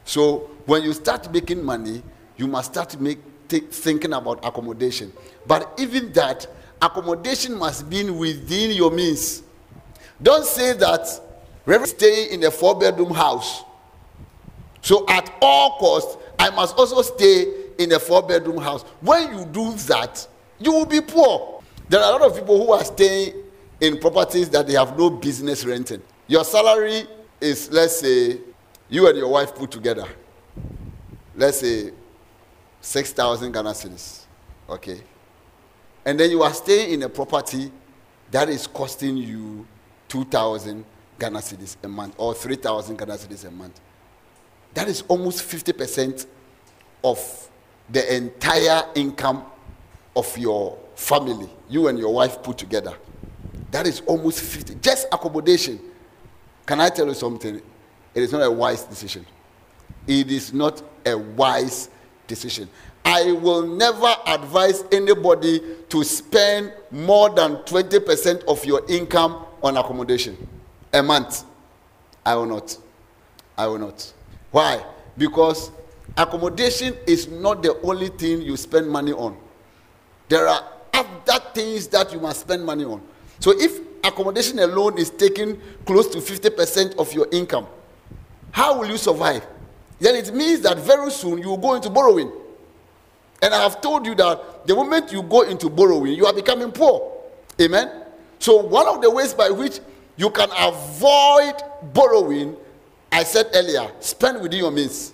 [0.06, 2.02] So when you start making money,
[2.38, 3.20] you must start make,
[3.50, 5.12] thinking about accommodation.
[5.46, 6.48] But even that,
[6.82, 9.44] accommodation must be within your means.
[10.24, 11.29] Don't say that
[11.66, 13.64] we're staying in a four bedroom house.
[14.82, 17.46] So at all costs, I must also stay
[17.78, 18.84] in a four bedroom house.
[19.02, 20.26] When you do that,
[20.60, 21.62] you will be poor.
[21.90, 23.34] There are a lot of people who are staying
[23.82, 26.02] in properties that they have no business renting.
[26.28, 27.04] Your salary
[27.42, 28.40] is, let's say,
[28.90, 30.06] you and your wife put together,
[31.36, 31.92] let's say,
[32.82, 34.26] 6,000 Ghana cedis.
[34.70, 35.02] Okay.
[36.06, 37.72] and then you are staying in a property
[38.32, 39.66] that is costing you
[40.08, 40.86] 2,000
[41.20, 43.80] Ghana cedis a month or 3,000 Ghana cedis a month.
[44.74, 46.26] That is almost 50%
[47.04, 47.50] of
[47.90, 49.46] the entire income
[50.16, 52.94] of your family, you and your wife put together.
[53.72, 54.76] That is almost 50.
[54.76, 55.80] Just accommodation.
[56.66, 57.56] Can I tell you something?
[58.14, 59.26] It is not a wise decision.
[60.08, 61.90] It is not a wise
[62.28, 62.70] decision.
[63.06, 70.38] I will never advise anybody to spend more than 20% of your income on accommodation
[70.94, 71.44] a month.
[72.26, 72.78] I will not.
[73.58, 74.14] I will not.
[74.52, 74.84] Why?
[75.18, 75.72] Because
[76.18, 79.38] accommodation is not the only thing you spend money on.
[80.28, 80.64] There are
[80.94, 83.02] other things that you must spend money on.
[83.40, 87.68] So if accommodation alone is taking close to 50% of your income,
[88.52, 89.46] how will you survive?
[90.00, 92.32] Then it means that very soon you will go into borrowing.
[93.42, 96.72] And I have told you that the moment you go into borrowing, you are becoming
[96.72, 97.12] poor.
[97.60, 98.04] Amen.
[98.40, 99.80] So one of the ways by which
[100.20, 101.54] you can avoid
[101.94, 102.54] borrowing,
[103.10, 105.14] I said earlier, spend within your means.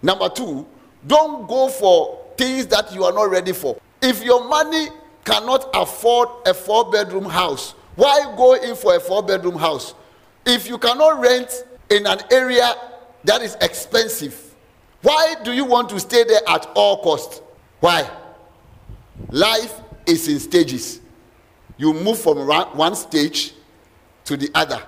[0.00, 0.66] Number two,
[1.06, 3.78] don't go for things that you are not ready for.
[4.00, 4.86] If your money
[5.26, 9.92] cannot afford a four bedroom house, why go in for a four bedroom house?
[10.46, 12.74] If you cannot rent in an area
[13.24, 14.54] that is expensive,
[15.02, 17.42] why do you want to stay there at all cost?
[17.80, 18.08] Why?
[19.28, 21.02] Life is in stages.
[21.76, 22.38] You move from
[22.78, 23.52] one stage
[24.24, 24.82] to the other.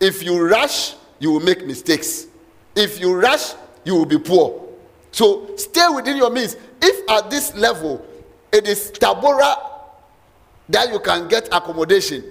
[0.00, 2.26] If you rush, you will make mistakes.
[2.74, 3.54] If you rush,
[3.84, 4.68] you will be poor.
[5.12, 6.56] So stay within your means.
[6.80, 8.04] If at this level
[8.52, 9.56] it is Tabora
[10.68, 12.24] that you can get accommodation,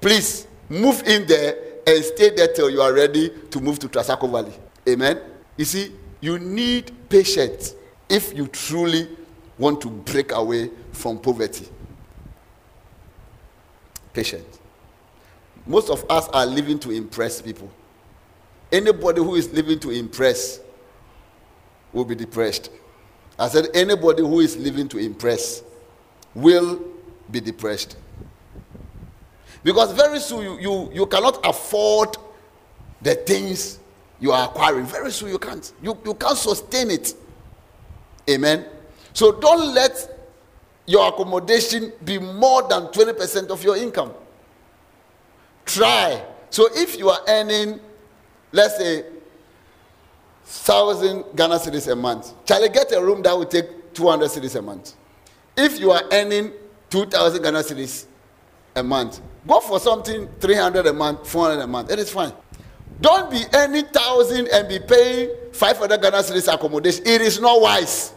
[0.00, 4.30] please move in there and stay there till you are ready to move to Trasacco
[4.30, 4.54] Valley.
[4.88, 5.20] Amen.
[5.56, 7.74] You see, you need patience
[8.08, 9.08] if you truly
[9.58, 11.68] want to break away from poverty.
[14.12, 14.61] Patience.
[15.66, 17.70] Most of us are living to impress people.
[18.70, 20.60] Anybody who is living to impress
[21.92, 22.70] will be depressed.
[23.38, 25.62] I said, anybody who is living to impress
[26.34, 26.82] will
[27.30, 27.96] be depressed.
[29.62, 32.16] Because very soon you, you, you cannot afford
[33.00, 33.78] the things
[34.20, 34.86] you are acquiring.
[34.86, 35.72] Very soon you can't.
[35.82, 37.14] You, you can't sustain it.
[38.28, 38.66] Amen.
[39.12, 40.08] So don't let
[40.86, 44.12] your accommodation be more than 20% of your income.
[45.64, 46.24] Try.
[46.50, 47.80] So if you are earning,
[48.52, 49.04] let's say,
[50.44, 54.62] thousand Ghana cedis a month, Charlie, get a room that will take 200 cedis a
[54.62, 54.94] month.
[55.56, 56.52] If you are earning
[56.90, 58.06] 2,000 Ghana cedis
[58.76, 61.90] a month, go for something 300 a month, 400 a month.
[61.90, 62.32] It is fine.
[63.00, 67.02] Don't be earning thousand and be paying 500 Ghana cedis accommodation.
[67.06, 68.12] It is not wise.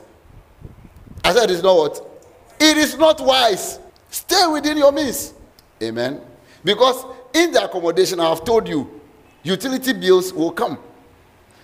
[1.24, 2.24] I said it is not what?
[2.60, 3.80] It is not wise.
[4.10, 5.34] Stay within your means.
[5.82, 6.22] Amen.
[6.64, 9.02] Because in the accommodation, I have told you,
[9.44, 10.80] utility bills will come.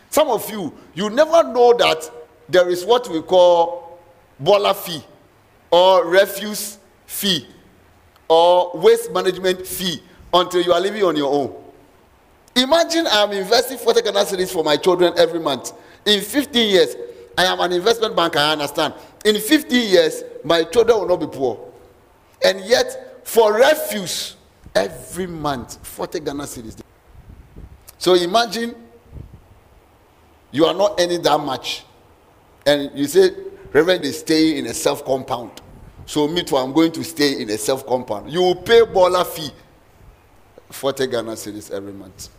[0.10, 2.12] Some of you, you never know that
[2.50, 3.98] there is what we call
[4.38, 5.02] bola fee
[5.72, 7.48] or refuse fee
[8.28, 10.04] or waste management fee
[10.34, 11.56] until you are living on your own.
[12.56, 15.72] Imagine I'm investing 40 Ghana cedis for my children every month.
[16.06, 16.96] In 15 years,
[17.38, 18.94] I am an investment banker, I understand.
[19.24, 21.72] In 15 years, my children will not be poor.
[22.44, 24.36] And yet, for refuse,
[24.76, 26.82] every month 40 Ghana cedis.
[27.98, 28.76] So imagine
[30.52, 31.86] you are not earning that much,
[32.66, 33.32] and you say,
[33.74, 35.62] Reverend is staying in a self compound.
[36.06, 38.32] So me too, I'm going to stay in a self compound.
[38.32, 39.50] You will pay baller fee
[40.70, 42.30] 40 Ghana cedis every month.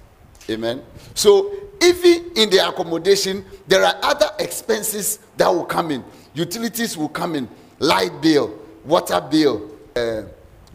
[0.51, 0.83] Amen.
[1.15, 1.53] So
[1.83, 6.05] even in the accommodation, there are other expenses that will come in.
[6.35, 10.23] Utilities will come in, light bill, water bill, uh,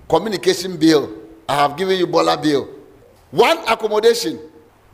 [0.08, 1.14] communication bill,
[1.48, 2.70] I have given you Bola bill.
[3.32, 4.40] One accommodation,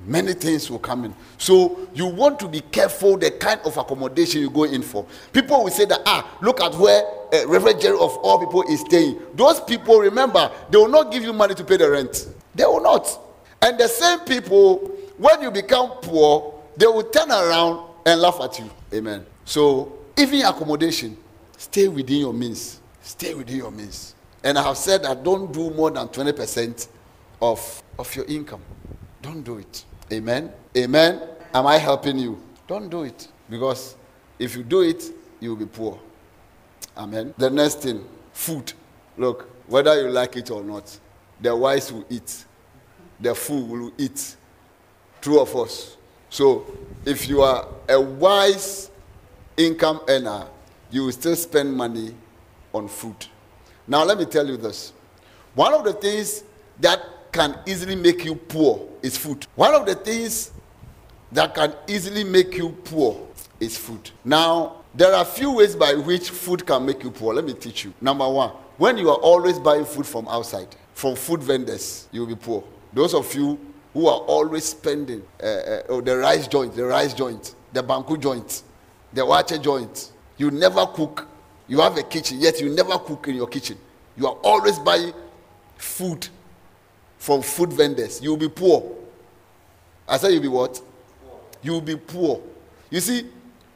[0.06, 1.16] many things will come in.
[1.38, 5.06] So you want to be careful the kind of accommodation you go in for.
[5.32, 8.82] People will say that, ah, look at where uh, Reverend Jerry of all people is
[8.82, 9.20] staying.
[9.36, 12.28] Those people, remember, they will not give you money to pay the rent.
[12.56, 13.08] They will not.
[13.62, 14.78] And the same people,
[15.18, 18.70] when you become poor, they will turn around and laugh at you.
[18.94, 19.26] Amen.
[19.46, 21.18] So even accommodation,
[21.58, 22.80] stay within your means.
[23.02, 24.13] Stay within your means.
[24.44, 26.88] And I have said that don't do more than 20%
[27.42, 28.62] of, of your income.
[29.22, 29.86] Don't do it.
[30.12, 30.52] Amen.
[30.76, 31.22] Amen.
[31.54, 32.42] Am I helping you?
[32.68, 33.28] Don't do it.
[33.50, 33.96] Because
[34.40, 35.04] if you do it,
[35.40, 36.00] you will be poor.
[36.98, 37.34] Amen.
[37.38, 38.74] The next thing, food.
[39.18, 40.98] Look, whether you like it or not,
[41.40, 42.46] the wise will eat.
[43.20, 44.36] The fool will eat.
[45.22, 45.98] True of us.
[46.30, 46.66] So
[47.06, 48.90] if you are a wise
[49.56, 50.48] income earner,
[50.92, 52.16] you will still spend money
[52.74, 53.28] on food.
[53.88, 54.94] Now, let me tell you this.
[55.56, 56.44] One of the things
[56.80, 59.46] that can easily make you poor is food.
[59.56, 60.52] One of the things
[61.32, 63.28] that can easily make you poor
[63.60, 64.12] is food.
[64.24, 67.34] Now, there are a few ways by which food can make you poor.
[67.34, 67.94] Let me teach you.
[68.00, 72.36] Number one, when you are always buying food from outside, from food vendors, you'll be
[72.36, 72.64] poor.
[72.94, 73.60] Those of you
[73.94, 78.20] who are always spending uh, uh, oh, the rice joint, the rice joint, the banku
[78.20, 78.64] joint,
[79.14, 81.28] the water joint, you never cook.
[81.68, 83.78] You have a kitchen, yet you never cook in your kitchen.
[84.18, 85.14] You are always buying
[85.78, 86.28] food
[87.18, 88.22] from food vendors.
[88.22, 88.92] You'll be poor.
[90.08, 90.82] I said you'll be what?
[91.62, 92.42] You'll be poor.
[92.90, 93.28] You see,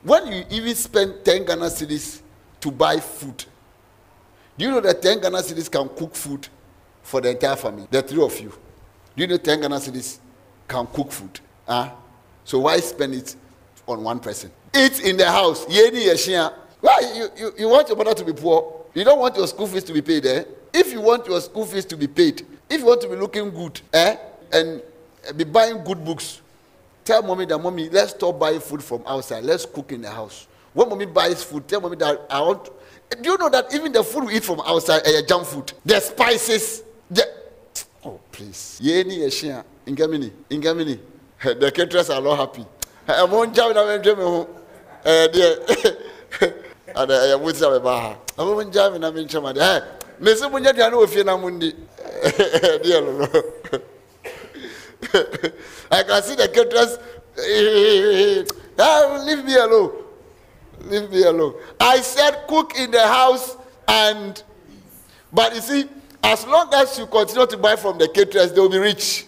[0.03, 2.21] when you even spend 10 Ghana cedis
[2.59, 3.45] to buy food,
[4.57, 6.47] do you know that 10 Ghana cedis can cook food
[7.01, 7.87] for the entire family?
[7.89, 8.49] The three of you.
[9.15, 10.19] Do you know 10 Ghana cedis
[10.67, 11.39] can cook food?
[11.67, 11.91] Huh?
[12.43, 13.35] So why spend it
[13.87, 14.51] on one person?
[14.75, 15.65] Eat in the house.
[15.69, 16.53] Yeni yeshia.
[16.81, 17.11] Why?
[17.15, 18.85] You, you, you want your mother to be poor?
[18.93, 20.43] You don't want your school fees to be paid, eh?
[20.73, 23.49] If you want your school fees to be paid, if you want to be looking
[23.51, 24.17] good, eh?
[24.51, 24.81] And
[25.35, 26.41] be buying good books,
[27.03, 29.43] tell mommy that mommy, let's stop buying food from outside.
[29.43, 30.47] Let's cook in the house.
[30.73, 32.65] When mommy buys food, tell mommy that I want.
[32.65, 32.71] To,
[33.21, 35.99] do you know that even the food we eat from outside, uh, junk food, the
[35.99, 37.25] spices, the
[38.03, 40.99] oh please, yeni yeshia, ingamini, ingamini,
[41.41, 42.65] the caterers are not happy.
[43.07, 43.53] I'm on.
[45.05, 45.97] I'm.
[46.97, 48.17] Eh, dear, and I would say about her.
[48.39, 49.57] I'm on job and I'm in Chamad.
[49.57, 49.81] Eh,
[50.19, 51.71] Miss Munya, I know if you're Mundi.
[52.83, 53.29] Dear Lord.
[55.91, 56.97] I can see the caterers.
[58.79, 59.91] Ah, leave me alone.
[60.85, 61.55] Leave me alone.
[61.79, 64.43] I said, cook in the house, and
[65.33, 65.89] but you see,
[66.23, 69.25] as long as you continue to buy from the caterers, they will be rich.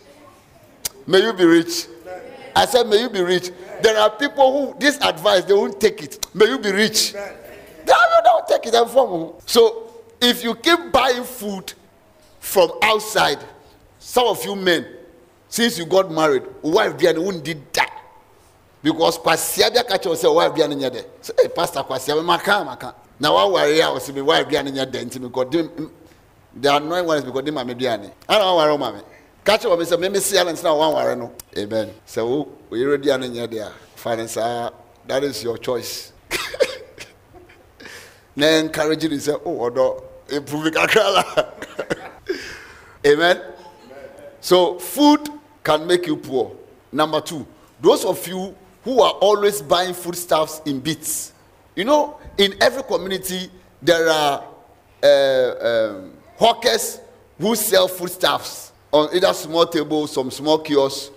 [1.08, 1.88] May you be rich.
[2.56, 3.50] I said, may you be rich.
[3.82, 6.24] There are people who this advice they won't take it.
[6.36, 7.16] May you be rich.
[8.24, 9.40] Don't take.
[9.50, 11.74] So if you keep buying food
[12.40, 13.40] from outside,
[14.00, 14.86] some of you men,
[15.50, 17.96] since you got married, wife be and wouldn't did that.
[18.82, 21.06] Because kwasia bia catch yourself wife be and nyade.
[21.22, 22.96] Say, hey, pastor kwasia we maka maka.
[23.20, 25.68] Now I worry I was mm, be wife be and nyade nti because
[26.56, 28.12] the annoying one is because them am aduane.
[28.28, 29.04] I don't worry oh, mama.
[29.44, 31.34] Catch you say me see and now one worry no.
[31.58, 31.94] Amen.
[32.06, 34.72] So oh, we ready and nyade finance ah,
[35.08, 36.14] that is your choice.
[38.40, 41.54] na encourage you say oh odo improve kakra
[43.06, 43.42] Amen.
[44.42, 45.30] So food
[45.64, 46.56] can make you poor.
[46.92, 47.46] Number two,
[47.82, 51.34] those of you who are always buying foodstuffs in bits.
[51.76, 53.50] You know, in every community
[53.82, 54.44] there are
[55.02, 57.00] uh, um, hawkers
[57.38, 61.12] who sell foodstuffs on either small tables, some small kiosks.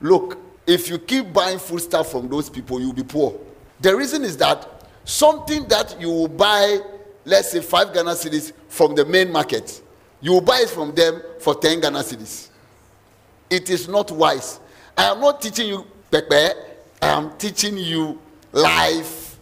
[0.00, 3.38] Look, if you keep buying foodstuff from those people, you'll be poor.
[3.80, 6.78] The reason is that something that you will buy,
[7.24, 9.82] let's say five Ghana cedis from the main market,
[10.20, 12.48] you will buy it from them for 10 Ghana cedis.
[13.48, 14.60] It is not wise.
[14.96, 16.54] I am not teaching you pepe.
[17.02, 18.18] I am teaching you
[18.52, 19.38] life.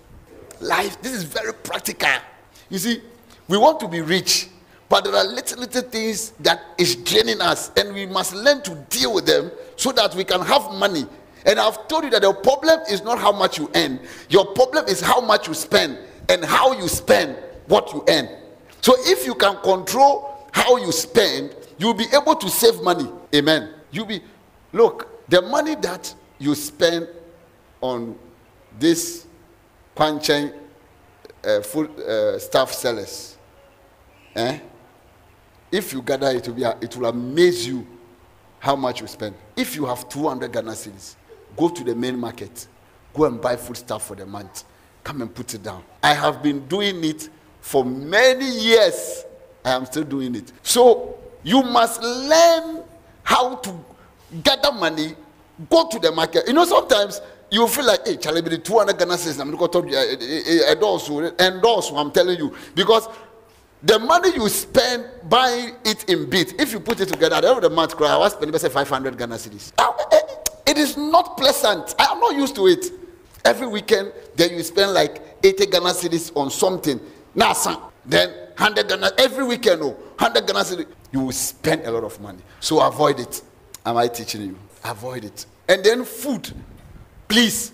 [0.60, 1.00] Life.
[1.02, 2.08] This is very practical.
[2.70, 3.02] You see,
[3.48, 4.48] we want to be rich,
[4.88, 8.74] but there are little little things that is draining us, and we must learn to
[8.90, 11.06] deal with them so that we can have money.
[11.46, 14.00] And I've told you that the problem is not how much you earn.
[14.28, 17.36] Your problem is how much you spend and how you spend
[17.66, 18.28] what you earn.
[18.80, 23.10] So if you can control how you spend, you'll be able to save money.
[23.34, 23.74] Amen.
[23.90, 24.20] You'll be
[24.72, 27.08] look, the money that you spend
[27.80, 28.18] on
[28.78, 29.26] this
[29.96, 30.54] Kwanchen
[31.44, 33.36] uh, food uh, staff sellers,
[34.34, 34.58] eh?
[35.70, 37.86] If you gather it, will be, it will amaze you
[38.58, 39.34] how much you spend.
[39.56, 41.16] If you have 200 Ghana cedis,
[41.58, 42.66] go to the main market,
[43.12, 44.64] go and buy food stuff for the month,
[45.04, 45.82] come and put it down.
[46.02, 47.28] I have been doing it
[47.60, 49.24] for many years.
[49.64, 50.52] I am still doing it.
[50.62, 52.82] So you must learn
[53.22, 53.84] how to
[54.42, 55.14] gather money,
[55.68, 56.44] go to the market.
[56.46, 60.70] You know, sometimes you feel like, hey, Charlie, the 200 Ghana cedis, I'm going to
[60.70, 62.54] endorse, endorse, I'm telling you.
[62.74, 63.08] Because
[63.82, 67.48] the money you spend buying it in bits, if you put it together, at the
[67.48, 69.72] end of the month, I was spending say 500 Ghana cedis.
[70.68, 71.94] It is not pleasant.
[71.98, 72.92] I am not used to it.
[73.42, 77.00] Every weekend, then you spend like 80 Ghana cedis on something.
[77.34, 77.54] Now,
[78.04, 80.86] then 100 Ghana, every weekend, oh, 100 Ghana cedis.
[81.10, 82.40] You will spend a lot of money.
[82.60, 83.40] So avoid it.
[83.86, 84.58] Am I teaching you?
[84.84, 85.46] Avoid it.
[85.70, 86.52] And then food.
[87.28, 87.72] Please,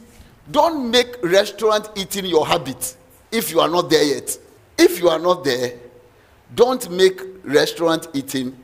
[0.48, 2.96] don't make restaurant eating your habit
[3.32, 4.38] if you are not there yet.
[4.78, 5.72] If you are not there,
[6.54, 8.56] don't make restaurant eating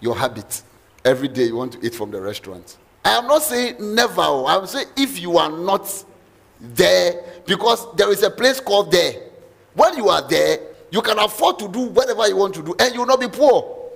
[0.00, 0.62] your habit.
[1.04, 2.78] Every day you want to eat from the restaurant.
[3.04, 4.22] I am not saying never.
[4.22, 4.46] Oh.
[4.46, 6.04] I'm saying if you are not
[6.60, 9.14] there, because there is a place called there.
[9.74, 10.58] When you are there,
[10.90, 13.28] you can afford to do whatever you want to do and you will not be
[13.28, 13.90] poor.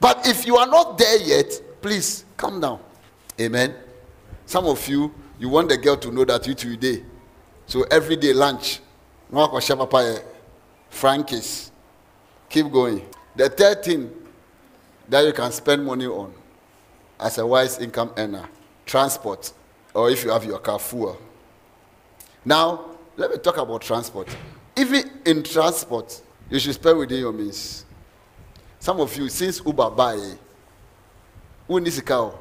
[0.00, 2.80] But if you are not there yet, please calm down.
[3.40, 3.74] Amen.
[4.46, 7.02] Some of you, you want the girl to know that you today.
[7.66, 8.80] So every day lunch,
[9.34, 10.18] eh,
[10.88, 11.72] Frankie's.
[12.48, 13.02] Keep going.
[13.34, 14.10] The third thing
[15.08, 16.32] that you can spend money on
[17.18, 18.48] as a wise income earner
[18.84, 19.52] transport,
[19.94, 21.18] or if you have your car, fuel.
[22.44, 22.84] Now,
[23.16, 24.28] let me talk about transport.
[24.76, 27.84] Even in transport, you should spend within your means.
[28.78, 30.34] Some of you, since Uber buy,
[31.66, 32.32] who needs a car?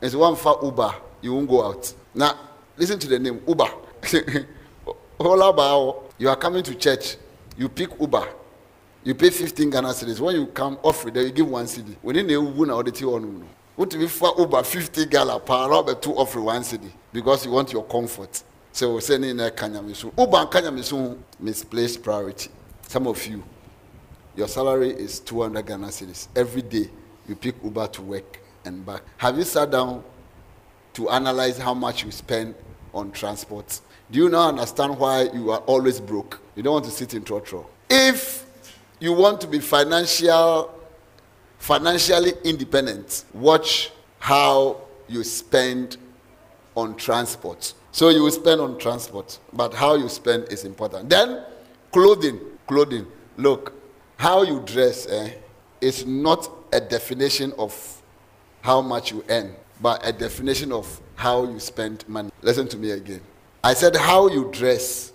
[0.00, 1.92] It's one for Uber, you won't go out.
[2.14, 2.38] Now,
[2.76, 3.68] listen to the name Uber.
[6.18, 7.16] you are coming to church,
[7.56, 8.26] you pick Uber,
[9.04, 10.18] you pay 15 Ghana cedis.
[10.18, 11.94] When you come off it, you give one cedi.
[12.02, 13.04] When you know who the tea
[13.76, 18.42] for Uber 50 Ghana per hour, two offer one cedi because you want your comfort.
[18.72, 20.16] So sending a kanyamisu.
[20.18, 22.50] Uber and kanyamisu misplaced priority.
[22.88, 23.44] Some of you,
[24.34, 26.28] your salary is 200 Ghana cedis.
[26.34, 26.88] Every day
[27.28, 29.02] you pick Uber to work and back.
[29.18, 30.02] Have you sat down
[30.94, 32.54] to analyze how much you spend
[32.94, 33.80] on transport?
[34.10, 36.40] Do you now understand why you are always broke?
[36.54, 37.66] You don't want to sit in trotro.
[37.90, 38.46] If
[39.00, 40.72] you want to be financial
[41.58, 45.96] financially independent watch how you spend
[46.74, 47.72] on transport.
[47.92, 51.08] So you will spend on transport but how you spend is important.
[51.08, 51.44] Then
[51.92, 53.06] clothing clothing.
[53.36, 53.72] Look
[54.16, 55.32] how you dress eh,
[55.80, 58.02] is not a definition of
[58.62, 62.30] how much you earn but a definition of how you spend money.
[62.42, 63.20] Listen to me again.
[63.62, 65.12] I said how you dress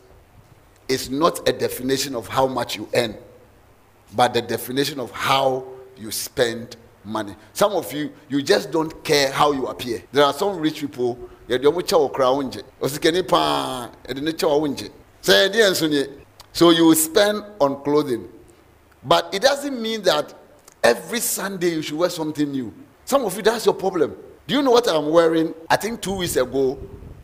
[0.87, 3.15] is not a definition of how much you earn
[4.15, 5.65] but the definition of how
[6.01, 7.35] you spend money.
[7.53, 10.03] Some of you, you just don't care how you appear.
[10.11, 11.29] There are some rich people,
[16.53, 18.27] so you spend on clothing.
[19.03, 20.33] But it doesn't mean that
[20.83, 22.73] every Sunday you should wear something new.
[23.05, 24.15] Some of you, that's your problem.
[24.47, 25.53] Do you know what I'm wearing?
[25.69, 26.79] I think two weeks ago,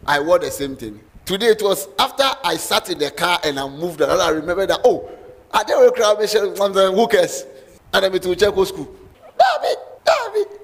[0.05, 0.99] I wore the same thing.
[1.25, 4.21] Today it was after I sat in the car and I moved around.
[4.21, 5.09] I remember that, oh,
[5.51, 7.45] I don't crowd who cares?
[8.03, 8.95] And check school.
[9.39, 10.59] David, David.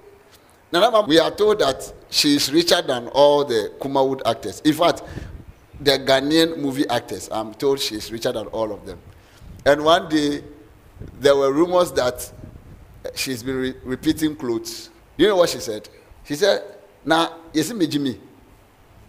[0.71, 4.61] Now, we are told that she is richer than all the Kumawood actors.
[4.61, 5.01] In fact,
[5.79, 8.99] the Ghanaian movie actors, I'm told she is richer than all of them.
[9.65, 10.43] And one day,
[11.19, 12.31] there were rumors that
[13.15, 14.91] she's been re- repeating clothes.
[15.17, 15.89] You know what she said?
[16.25, 16.61] She said,
[17.03, 18.17] "Na yesi me jimi.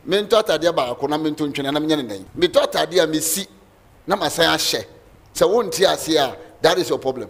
[0.04, 2.26] Me ntɔ atadeɛ baako na me ntɔ ntwene na me nyɛ ne nan.
[2.34, 3.46] Me tɔ atadeɛ a me si
[4.06, 4.84] na ma san ahyɛ.
[5.34, 7.28] So won't you see that is your problem.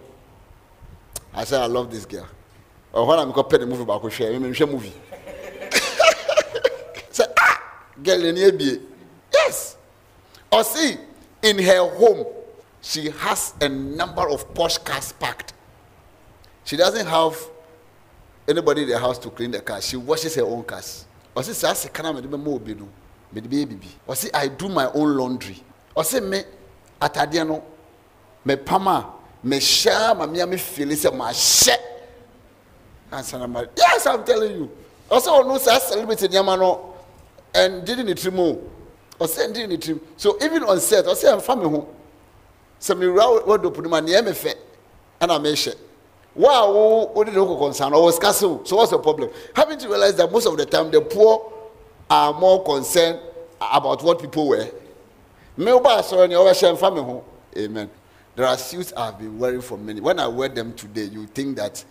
[1.35, 2.25] I said, I love this girl.
[2.93, 4.87] Or when I'm to the movie about share, you share movie.
[7.11, 7.61] Say, ah,
[8.01, 8.79] girl in here.
[9.33, 9.75] Yes.
[10.49, 10.95] Or see,
[11.41, 12.25] in her home,
[12.81, 15.51] she has a number of posh cars parked.
[16.63, 17.35] She doesn't have
[18.47, 19.81] anybody in the house to clean the car.
[19.81, 21.05] She washes her own cars.
[21.35, 22.85] Or see, say, can I make more baby?
[23.33, 23.89] baby.
[24.07, 25.61] Or see, I do my own laundry.
[25.93, 26.43] Or say, me,
[27.01, 27.61] atadiano
[28.45, 29.14] mepam a
[29.45, 31.77] mehyɛ ma mea me feel sɛ mahyɛ
[33.11, 34.69] ansana ma yes i'm telling you.
[35.09, 36.93] Ɔsɛ ɔno saa celebrity nneɛma no.
[37.53, 38.59] Ɛndidi ne tirim o
[39.23, 41.87] ɔsɛ ndidi ne tirim so even on set ɔsɛ ɛnfa me ho
[42.81, 44.53] sɛ mewura wɔdɔpo no ma neɛ me fɛ
[45.21, 45.75] ɛna mehyɛ
[46.35, 47.93] wo a wo wode ne wokɔ concern?
[47.93, 49.29] Ɔwɔ sika so so what's the problem?
[49.55, 51.51] Haven't you realized that most of the time the poor
[52.09, 53.19] are more concerned
[53.61, 54.69] about what people wear?
[55.55, 57.05] Me wo ba asɔre nea ɔbɛhyɛ
[57.55, 57.89] me amen
[58.35, 60.01] there are suits I've been wearing for many.
[60.01, 61.83] When I wear them today, you think that,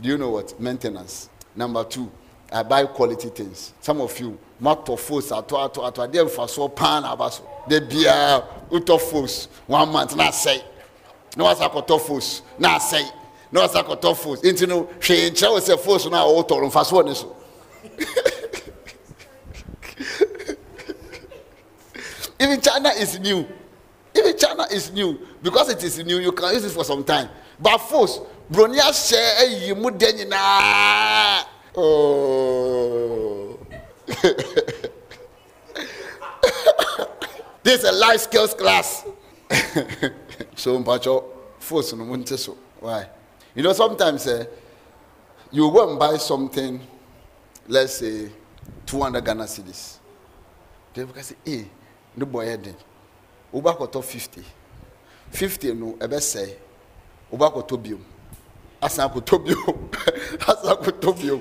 [0.00, 0.58] do you know what?
[0.60, 1.28] Maintenance.
[1.56, 2.10] Number two,
[2.52, 3.74] I buy quality things.
[3.80, 7.42] Some of you, matofos, ato ato ato, they for so pan abaso.
[7.68, 10.16] They be a utofos one month.
[10.16, 10.62] Na say,
[11.36, 12.42] no what's a kotofos.
[12.58, 13.02] Na say,
[13.52, 14.44] no what's a kotofos.
[14.44, 16.26] Into no, she in chair was a force now.
[16.26, 17.36] Auto and fast one so.
[22.40, 23.46] Even China is new.
[24.20, 26.18] Even China is new because it is new.
[26.18, 27.28] You can use it for some time.
[27.58, 28.20] But first,
[28.52, 31.44] bronya share yi mu de nyinaa.
[31.76, 33.58] Oh.
[37.62, 39.04] this is a life skills class.
[40.54, 41.24] so mpacho
[41.58, 42.56] force no munte so.
[42.80, 43.06] Why?
[43.54, 44.44] You know sometimes eh,
[45.50, 46.80] you go and buy something,
[47.68, 48.28] let's say
[48.86, 49.98] 200 Ghana cedis.
[50.92, 51.66] Then you can say, hey,
[52.16, 52.74] no boy heading
[53.52, 54.42] wobakɔtɔ 50
[55.30, 56.54] 50 no ɛbɛsɛe
[57.32, 58.04] wobakɔtɔ biom
[58.82, 59.90] asan akɔtɔ biom
[60.48, 61.40] asan akɔtɔ biom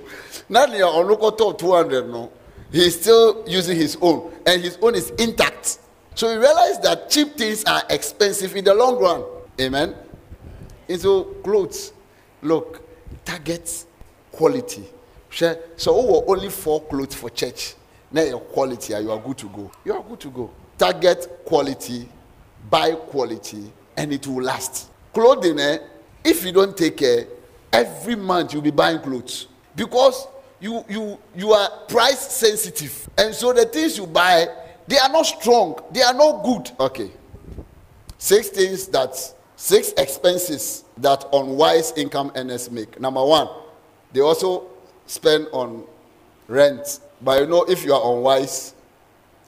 [0.50, 2.32] na nea ɔno kɔtɔ 200 no
[2.72, 5.80] he is still using his own and his own is intact
[6.20, 9.24] So you realize that cheap things are expensive in the long run.
[9.62, 9.96] Amen.
[10.90, 11.94] And so clothes,
[12.42, 12.82] look,
[13.24, 13.86] target
[14.30, 14.84] quality.
[15.32, 15.56] So
[15.88, 17.76] oh, only four clothes for church.
[18.12, 19.72] Now your quality, you are good to go.
[19.86, 20.50] You are good to go.
[20.78, 22.10] Target quality,
[22.70, 24.90] buy quality, and it will last.
[25.14, 25.78] Clothing, eh,
[26.24, 27.26] if you don't take care,
[27.72, 30.28] every month you'll be buying clothes because
[30.60, 34.48] you you you are price sensitive, and so the things you buy
[34.88, 36.72] they are not strong, they are not good.
[36.80, 37.12] Okay,
[38.18, 39.16] six things that
[39.56, 43.00] six expenses that unwise income earners make.
[43.00, 43.48] Number one,
[44.14, 44.68] they also
[45.06, 45.84] spend on
[46.48, 47.00] rent.
[47.22, 48.74] But you know, if you are unwise,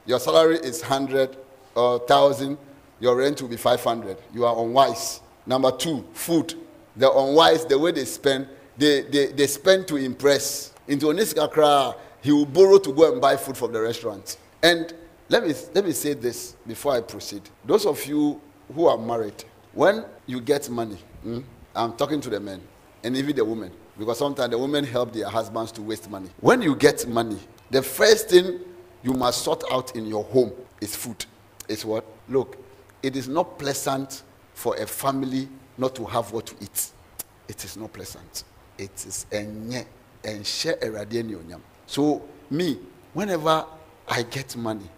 [0.06, 1.38] your salary is hundred
[1.76, 2.58] or thousand,
[3.00, 4.18] your rent will be five hundred.
[4.34, 5.22] You are unwise.
[5.46, 6.54] Number two, food.
[6.96, 8.48] The unwise, the way they spend,
[8.78, 10.74] they, they, they spend to impress.
[10.88, 14.38] Into Oniska he will borrow to go and buy food from the restaurant.
[14.62, 14.94] And
[15.30, 17.42] let me, let me say this before I proceed.
[17.66, 18.40] Those of you
[18.76, 19.44] who are married,
[19.74, 21.40] when you get money, hmm,
[21.76, 22.62] I'm talking to the men
[23.04, 26.30] and even the women, because sometimes the women help their husbands to waste money.
[26.42, 27.40] When you get money,
[27.72, 28.60] the first thing
[29.02, 31.26] you must sort out in your home is food.
[31.68, 32.06] Is what?
[32.30, 32.58] Look,
[33.02, 35.48] it is not pleasant for a family
[35.78, 36.92] not to have what to eat.
[37.48, 38.44] It is not pleasant.
[38.78, 39.86] It is enye
[40.24, 41.62] enche eradieni onyam.
[41.88, 42.78] So me,
[43.14, 43.66] whenever
[44.08, 44.90] I get money,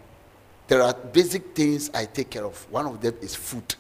[0.67, 2.65] there are basic things I take care of.
[2.71, 3.75] One of them is food.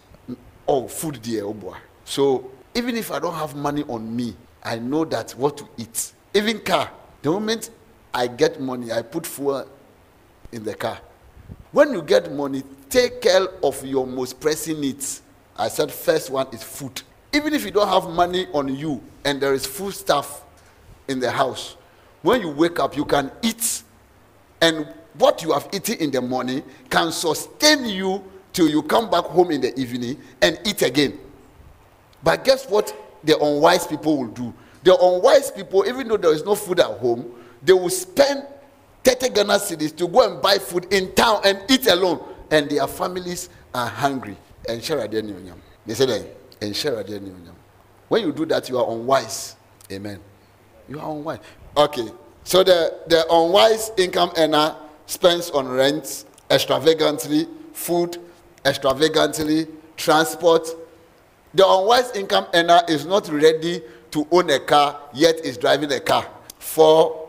[0.67, 1.77] Oh, food dear, oh boy.
[2.05, 6.13] So even if I don't have money on me, I know that what to eat.
[6.33, 6.89] Even car.
[7.21, 7.69] The moment
[8.13, 9.67] I get money, I put fuel
[10.51, 10.99] in the car.
[11.71, 15.23] When you get money, take care of your most pressing needs.
[15.57, 17.01] I said first one is food.
[17.33, 20.43] Even if you don't have money on you and there is food stuff
[21.07, 21.75] in the house,
[22.21, 23.83] when you wake up, you can eat.
[24.61, 24.87] And
[25.17, 29.51] what you have eaten in the morning can sustain you till you come back home
[29.51, 31.19] in the evening and eat again.
[32.23, 34.53] But guess what the unwise people will do?
[34.83, 37.31] The unwise people, even though there is no food at home,
[37.63, 38.45] they will spend
[39.03, 42.23] 30 Ghana cedis to go and buy food in town and eat alone.
[42.51, 44.37] And their families are hungry.
[44.67, 45.57] Adeɛ ne onyam.
[45.85, 46.25] They that
[46.61, 47.31] ɛnhyɛ adeɛ ne
[48.07, 49.55] when you do that you are unwise.
[49.91, 50.19] Amen.
[50.87, 51.39] You are unwise.
[51.75, 52.07] Okay.
[52.43, 54.75] So the the unwise income earner
[55.07, 58.17] spends on rent extravagantly food
[58.65, 60.67] extravagantly transport.
[61.55, 65.99] The unwise income earner is not ready to own a car yet is driving a
[65.99, 66.25] car
[66.59, 67.22] four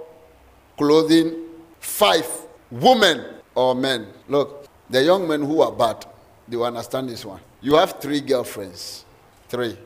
[0.76, 1.34] clothing
[1.80, 2.26] five
[2.70, 6.04] women or men look the young men who are bad
[6.48, 7.40] they will understand this one.
[7.60, 9.04] You have three girlfriends.
[9.48, 9.78] Three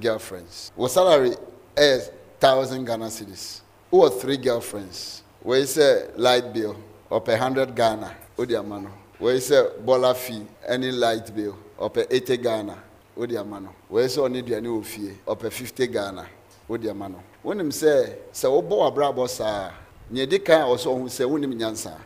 [0.00, 0.72] girlfriends.
[0.74, 1.34] What salary
[1.76, 3.60] is thousand Ghana cedis.
[3.90, 5.22] Who are three girlfriends?
[5.42, 6.76] Where is a light bill
[7.10, 8.14] up a hundred Ghana?
[8.36, 8.90] Odiamano.
[9.18, 10.46] Where is a bola fee?
[10.66, 12.76] Any light bill up a eighty Ghana?
[13.16, 13.68] Odiamano.
[13.88, 16.26] Where is only the new fee up a fifty Ghana?
[16.68, 17.20] Odiamano.
[17.42, 19.70] When him say, so obo abrabo sa,
[20.10, 21.96] nye di kan also who say, wunim nyansa.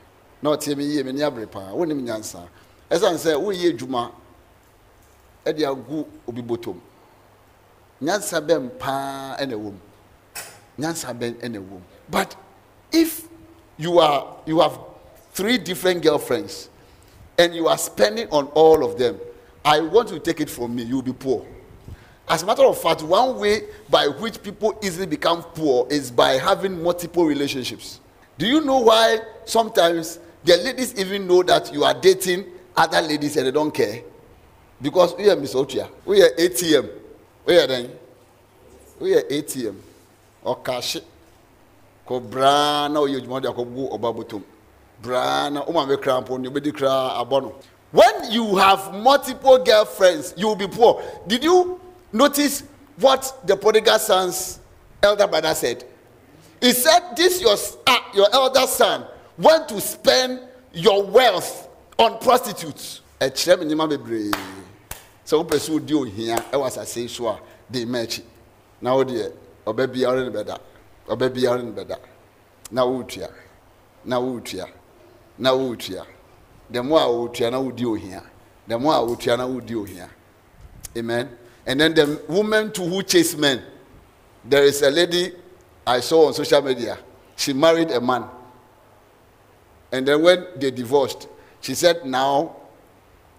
[0.42, 1.72] Na ɔtie me yie me ni abere paa.
[1.72, 2.46] Wonim nyansa.
[2.90, 4.10] Ɛsiane sɛ woyɛ adwuma
[5.44, 6.76] ɛde agu obi bɔtɔm
[8.02, 9.72] nyansa bɛn paa ɛna ɛwɔ
[10.78, 12.36] nyansa bɛn ɛna ɛwɔ but
[12.92, 13.28] if
[13.76, 14.78] you are you have
[15.32, 16.68] three different girlfriends
[17.38, 19.18] and you are spending on all of them
[19.64, 20.82] i want to take it from me.
[20.82, 21.44] You will be poor
[22.28, 26.32] as a matter of fact one way by which people easily become poor is by
[26.32, 28.00] having multiple relationships.
[28.38, 32.46] Do you know why sometimes the ladies even know that you are dating
[32.76, 34.02] other ladies and they don't care?
[34.80, 36.90] Because we are Miss Otia, we are ATM,
[37.46, 37.90] we are then,
[38.98, 39.76] we are ATM
[40.42, 40.98] or cash.
[42.06, 44.42] Ko braa na oyɛ adwuma de akɔbu ɔba bɔtɔm
[45.02, 47.54] braa na ɔma bɛ kra mpo ne obɛdi kra abɔ no
[47.92, 51.00] when you have multiple girlfriends you will be poor.
[51.26, 51.80] Did you
[52.14, 52.62] notice
[52.98, 54.60] what the prodigal son's
[55.02, 55.84] elder brother said.
[56.60, 57.56] He said this your
[57.86, 59.04] uh, your elder son
[59.36, 60.40] went to spend
[60.72, 63.02] your wealth on prostitutes.
[63.20, 64.30] Ɛkyerɛ me nneɛma bebree.
[65.26, 67.38] Sɛ wopɛ sɛ wodi ohia ɛwɔ asase yi so a
[67.70, 68.22] de ma akyi.
[68.80, 69.32] Na wodeɛ
[69.66, 70.58] ɔbɛ ne bɛda.
[71.08, 71.96] Ɔbɛ biara ne bɛda.
[72.70, 73.28] Na woretua
[74.04, 74.68] na woretua
[75.38, 76.06] na woretua
[76.82, 78.22] more a woretua na wodi ohia.
[78.68, 80.08] More a woretua na wodi ohia.
[80.96, 83.62] Amen and then the women too who chase men
[84.44, 85.32] there is a lady
[85.86, 86.98] i saw on social media
[87.36, 88.24] she married a man
[89.92, 91.28] and then when they divorced
[91.60, 92.54] she said now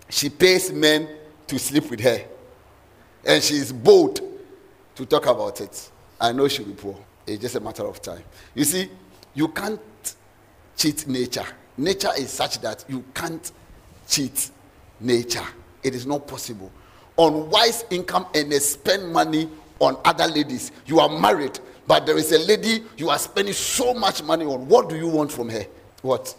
[0.10, 1.08] she pays men
[1.48, 2.22] to sleep with her.
[3.26, 4.20] And she is bold
[4.96, 5.92] to talk about it.
[6.20, 6.98] I know she'll be poor.
[7.26, 8.24] It's just a matter of time.
[8.54, 8.90] You see,
[9.34, 9.80] you can't
[10.78, 11.46] cheat nature.
[11.78, 13.52] Nature is such that you can't
[14.08, 14.52] cheat
[15.00, 15.46] nature.
[15.84, 16.72] It is not possible.
[17.18, 19.50] Unwise income and they spend money
[19.80, 20.72] on other ladies.
[20.86, 24.68] You are married, but there is a lady you are spending so much money on.
[24.68, 25.66] What do you want from her?
[26.02, 26.36] What?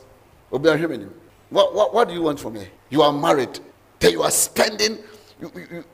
[0.50, 2.66] What, what, what do you want from her?
[2.90, 3.58] You are married,
[4.00, 4.98] then you are spending.
[5.40, 5.84] You, you, you-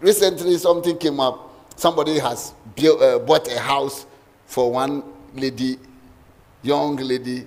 [0.00, 1.46] recently, something came up.
[1.76, 4.06] Somebody has built, uh, bought a house
[4.46, 5.02] for one
[5.34, 5.78] lady,
[6.62, 7.46] young lady,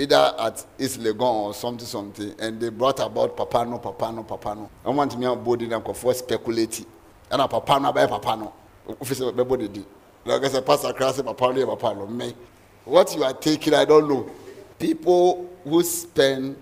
[0.00, 4.68] either at East Legon or something, something, and they brought about Papano, Papano, Papano.
[4.84, 6.84] I want me on board and for speculate.
[7.30, 8.52] And a Papano by Papano.
[9.00, 9.86] Officer Bebody did.
[10.24, 12.34] Like I said, Pastor Krasi, Papano, Papano, me.
[12.84, 14.30] What you are taking, I don't know.
[14.78, 16.56] People who spend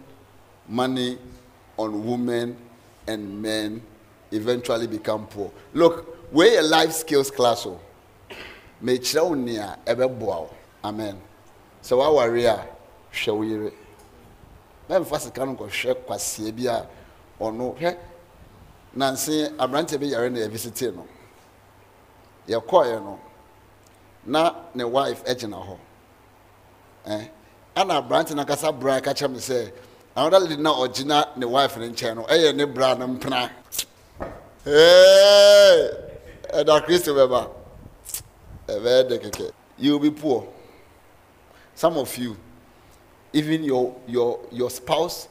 [0.69, 1.19] money
[1.77, 2.57] on women
[3.07, 3.81] and men
[4.33, 5.51] eventually become poor.
[5.73, 7.65] Look, we're a life skills class.
[7.67, 7.81] Oh
[8.83, 10.51] mekyerɛ wo nea ɛbɛboa wo
[10.85, 11.17] amen
[11.83, 12.67] sɛ woaware a
[13.25, 13.73] hwɛ wo yere.
[14.89, 16.87] Mɛmfa sika no nkɔhwɛ kwaseɛ bi a
[17.41, 17.97] ɔno hwɛ
[18.95, 21.07] nanse aberanteɛ bi yare na yɛvisite no.
[22.49, 23.21] Yɛkɔɔɛ no
[24.27, 25.79] na ne wife gyina hɔ.
[27.07, 27.29] Eh?
[27.77, 29.73] ana aberante no ankasa bra ka kyerɛ me sɛ
[30.17, 33.51] another lady na ɔgyina ne wife no nkyɛn no ɛyɛ ne bra no mpena.
[36.53, 37.49] Ɛda kristo bɛba.
[38.69, 39.53] Ɛbɛyɛ de kɛkɛ.
[39.79, 40.47] You will be poor.
[41.75, 42.37] Some of you.
[43.33, 45.29] Even your your your spouse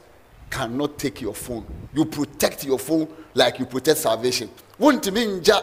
[0.50, 1.64] cannot take your phone.
[1.94, 4.48] You protect your phone like you protect salvation.
[4.80, 5.62] Wontumi ngya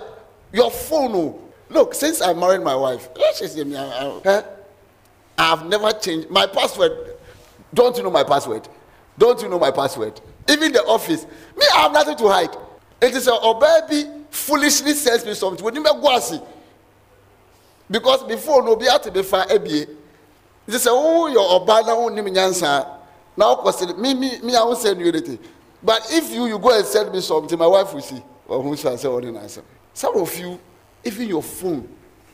[0.54, 4.22] your phone o look since i married my wife eh, she say me i I-
[4.26, 4.42] eh,
[5.38, 6.30] have never changed.
[6.30, 6.92] My password
[7.74, 8.68] don't you know my password?
[9.18, 10.20] Don't you know my password?
[10.50, 11.26] Even the office
[11.58, 12.56] me i have nothing to hide.
[13.02, 15.66] It is a ɔbaa bi foolishly sells me something.
[15.66, 16.40] Wɔn ni bɛ gu ase
[17.90, 19.88] because before no obi ate befa ebie
[20.68, 22.88] nti sɛ woyɛ ɔbaa na wonim nyansa.
[23.38, 25.40] Na wokɔ sɛ me me me I won't send you anything
[25.84, 28.24] but if you you go and send me something my wife will see.
[28.48, 29.64] So asɛ ɔne n'asɛm
[29.94, 30.60] some of you
[31.04, 31.88] even your phone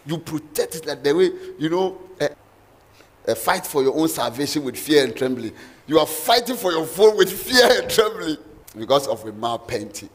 [0.05, 4.77] you protect it like the way you know eh, fight for your own salvation with
[4.77, 5.53] fear and trembling.
[5.87, 8.37] You are fighting for your phone with fear and trembling.
[8.77, 10.09] Because of a mal painting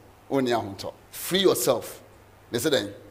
[1.11, 2.01] free yourself.
[2.51, 3.06] Listen that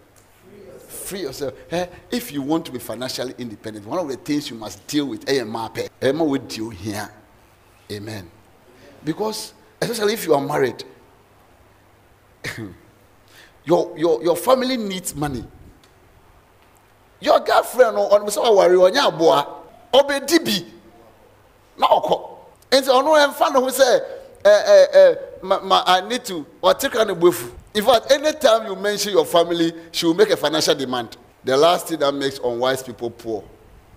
[1.06, 1.54] free yourself.
[1.70, 5.06] Eh, if you want to be financially independent, one of the things you must deal
[5.06, 5.78] with eh, is map.
[6.02, 7.08] Emma eh, will deal here.
[7.90, 8.28] Amen.
[9.04, 10.82] Because especially if you are married,
[13.64, 15.44] your, your, your family needs money.
[17.20, 19.42] Your girlfriend or on so worry on your boy,
[19.92, 20.66] obedi bi
[21.78, 22.30] na ọkọ.
[22.70, 24.00] Nti ọno ẹnfa ne ho sẹ
[24.44, 27.48] ẹ ẹ ẹ ma ma I need to ọtí kan ne bofu.
[27.76, 31.14] In fact, anytime you mention your family, she will make a financial demand.
[31.44, 33.44] The last thing that makes unwise people poor,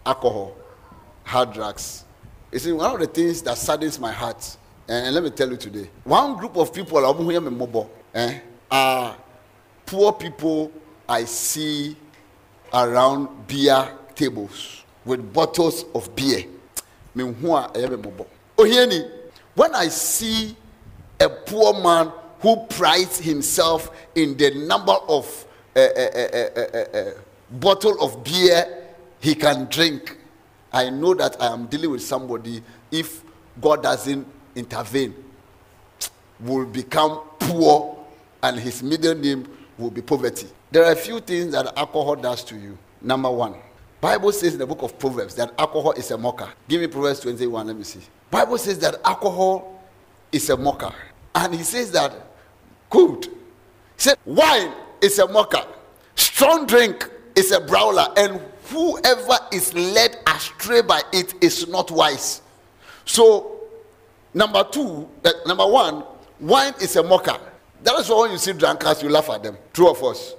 [0.05, 0.53] alcohol,
[1.23, 2.03] hard drugs.
[2.53, 5.55] See, one of the things that saddens my heart, and, and let me tell you
[5.55, 6.97] today, one group of people
[8.13, 9.15] eh, are
[9.85, 10.73] poor people
[11.07, 11.95] I see
[12.73, 16.43] around beer tables with bottles of beer.
[17.15, 18.25] Mɔbɔ.
[18.57, 19.09] Ohieni,
[19.55, 20.53] when I see
[21.17, 22.11] a poor man
[22.41, 27.11] who prides himself in the number of uh, uh, uh,
[27.51, 28.85] bottle of beer
[29.19, 30.17] he can drink,
[30.71, 32.63] I know that I am dealing with somebody.
[32.91, 33.23] If
[33.59, 34.25] God doesn't
[34.55, 35.15] intervene,
[36.39, 37.97] will become poor
[38.41, 40.47] and his middle name will be poverty.
[40.71, 42.77] There are a few things that alcohol does to you.
[43.01, 43.55] Number one,
[43.99, 46.49] Bible says in the book of Proverbs that alcohol is a mocker.
[46.67, 47.99] Give me Proverbs 21, let me see.
[48.31, 49.83] Bible says that alcohol
[50.31, 50.93] is a mocker.
[51.35, 52.13] And he says that
[52.89, 53.25] good.
[53.25, 53.31] He
[53.97, 54.71] said wine
[55.01, 55.65] is a mocker.
[56.15, 58.07] Strong drink is a brawler.
[58.17, 62.41] And whoever is led astray by it is not wise.
[63.05, 63.59] So
[64.33, 66.03] Number two, uh, number one,
[66.39, 67.37] wine is a mocker.
[67.83, 69.57] That is why when you see drunkards, you laugh at them.
[69.73, 70.35] True of us.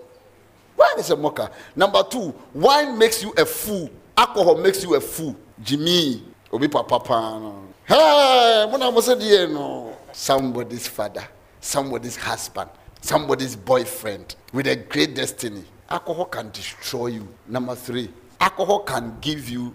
[0.76, 1.50] Wine is a mocker.
[1.74, 3.90] Number two, wine makes you a fool.
[4.16, 5.36] Alcohol makes you a fool.
[5.62, 6.22] Jimmy,
[6.52, 7.64] obi papa pa no.
[7.84, 9.96] Hey, die no.
[10.12, 11.26] Somebody's father,
[11.60, 15.64] somebody's husband, somebody's boyfriend with a great destiny.
[15.88, 17.28] Alcohol can destroy you.
[17.48, 19.74] Number three, alcohol can give you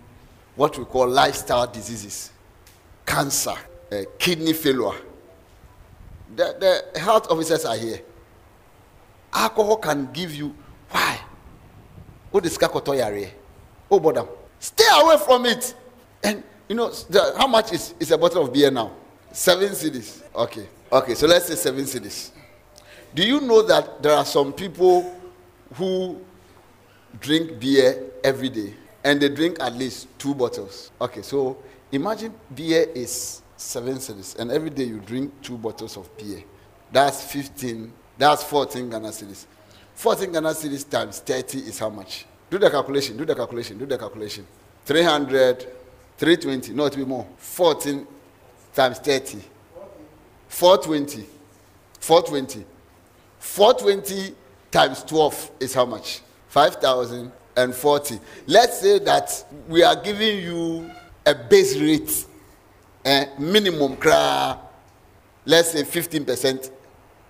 [0.55, 2.31] what we call lifestyle diseases
[3.05, 3.53] cancer,
[3.91, 4.97] uh, kidney failure.
[6.35, 8.01] The, the health officers are here.
[9.33, 10.55] Alcohol can give you
[10.89, 11.19] why?
[12.31, 13.31] What is kakoto
[13.91, 14.25] Oh, bother.
[14.59, 15.75] Stay away from it.
[16.23, 18.91] And you know the, how much is, is a bottle of beer now?
[19.31, 20.23] Seven cedis.
[20.33, 20.67] Okay.
[20.91, 22.31] Okay, so let's say seven cedis.
[23.13, 25.15] Do you know that there are some people
[25.73, 26.21] who
[27.19, 28.73] drink beer every day
[29.03, 30.91] and they drink at least two bottles.
[30.99, 31.57] Okay, so
[31.91, 36.43] imagine beer is seven cedis and every day you drink two bottles of beer.
[36.91, 37.91] That's 15.
[38.17, 39.45] That's 14 Ghana cedis.
[39.95, 42.25] 14 Ghana cedis times 30 is how much?
[42.49, 44.45] Do the calculation, do the calculation, do the calculation.
[44.85, 45.61] 300,
[46.17, 47.27] 320, no, it will be more.
[47.37, 48.07] 14
[48.73, 49.39] times 30.
[50.55, 51.25] 420.
[51.99, 52.65] 420.
[53.39, 54.35] 420
[54.71, 56.21] times 12 is how much?
[56.47, 58.19] 5,040.
[58.47, 60.89] Let's say that we are giving you
[61.25, 62.25] a base rate,
[63.05, 63.97] a minimum,
[65.45, 66.71] let's say 15%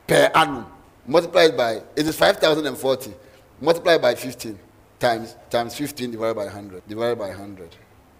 [0.05, 0.67] per annum.
[1.07, 3.11] Multiplied by, it is 5,040.
[3.59, 4.59] Multiplied by 15
[4.99, 6.87] times, times 15 divided by 100.
[6.87, 7.75] Divided by 100.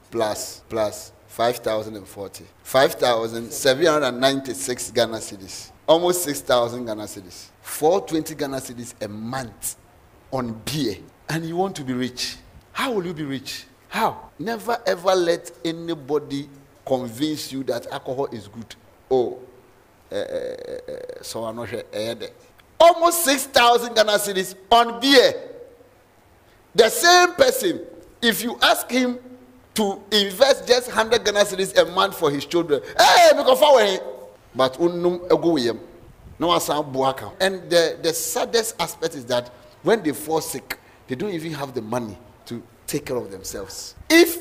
[0.10, 2.46] Plus, plus 5,040.
[2.64, 5.72] 5,796 Ghana cedis.
[5.86, 7.50] Almost 6,000 Ghana cedis.
[7.62, 9.76] 420 Ghana cedis a month
[10.32, 10.96] on beer.
[11.28, 12.38] And you want to be rich.
[12.72, 13.66] How will you be rich?
[13.90, 14.30] How?
[14.40, 16.48] Never ever let anybody
[16.86, 18.74] convince you that alcohol is good.
[19.12, 19.38] Oh,
[20.10, 21.84] uh, uh, so I'm not sure.
[22.80, 25.34] Almost 6,000 Ghana cedis on beer.
[26.74, 27.82] The same person,
[28.22, 29.20] if you ask him
[29.76, 34.00] to invest just 100 Ghana cedis a month for his children, hey, because forward,
[34.56, 35.80] but unum ego
[36.40, 37.32] no buaka.
[37.40, 39.50] And the, the saddest aspect is that
[39.84, 42.18] when they fall sick, they don't even have the money
[42.48, 43.96] to take care of themselves.
[44.10, 44.38] If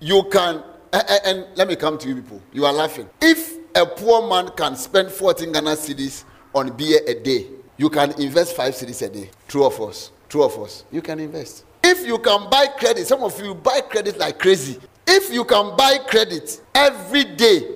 [0.00, 3.08] you can, and, and let me come to you people, you are laughing.
[3.20, 6.24] If a poor man can spend 14 Ghana cedis
[6.54, 7.46] on beer a day,
[7.76, 9.30] you can invest 5 cedis a day.
[9.48, 10.10] True of us.
[10.28, 10.84] True of us.
[10.92, 11.64] You can invest.
[11.82, 14.78] If you can buy credit, some of you buy credit like crazy.
[15.06, 17.66] If you can buy credit every day,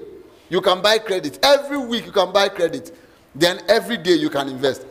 [0.48, 1.38] you can buy credit.
[1.42, 2.96] Every week you can buy credit.
[3.34, 4.86] Then every day you can invest.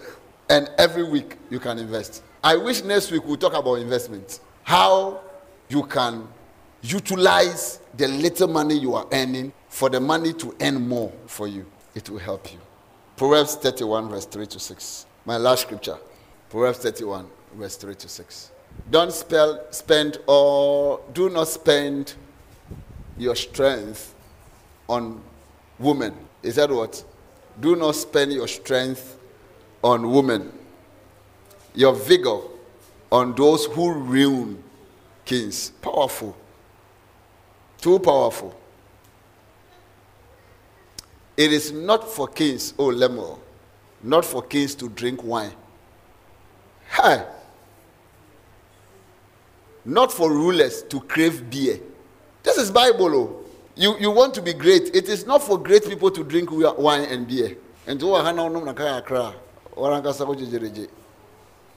[0.49, 2.24] And every week you can invest.
[2.43, 4.39] I wish next week we'll talk about investment.
[4.64, 5.22] How
[5.70, 6.28] you can
[6.82, 11.66] utilize the little money you are earning for the money to earn more for you.
[11.95, 12.59] It will help you.
[13.16, 15.05] Proverbs 31, verse 3 to 6.
[15.26, 15.97] My last scripture.
[16.49, 18.51] Proverbs 31, verse 3 to 6.
[18.89, 22.13] Don't spell, spend or do not spend
[23.17, 24.13] your strength
[24.88, 25.21] on
[25.80, 26.13] women.
[26.41, 27.03] Is that what?
[27.59, 29.17] Do not spend your strength
[29.84, 30.51] on women,
[31.74, 32.39] your vigor
[33.11, 34.63] on those who ruin
[35.26, 35.69] kings.
[35.82, 36.36] Powerful.
[37.80, 38.55] Too powerful.
[41.36, 43.39] It is not for kings, oh Lemuel,
[44.03, 45.53] not for kings to drink wine.
[46.88, 47.26] Hey!
[49.86, 51.79] Not for rulers to crave beer.
[52.43, 53.15] This is Bible.
[53.15, 53.39] Oh.
[53.75, 54.95] You, you want to be great.
[54.95, 57.57] It is not for great people to drink wine and beer.
[57.88, 58.07] And to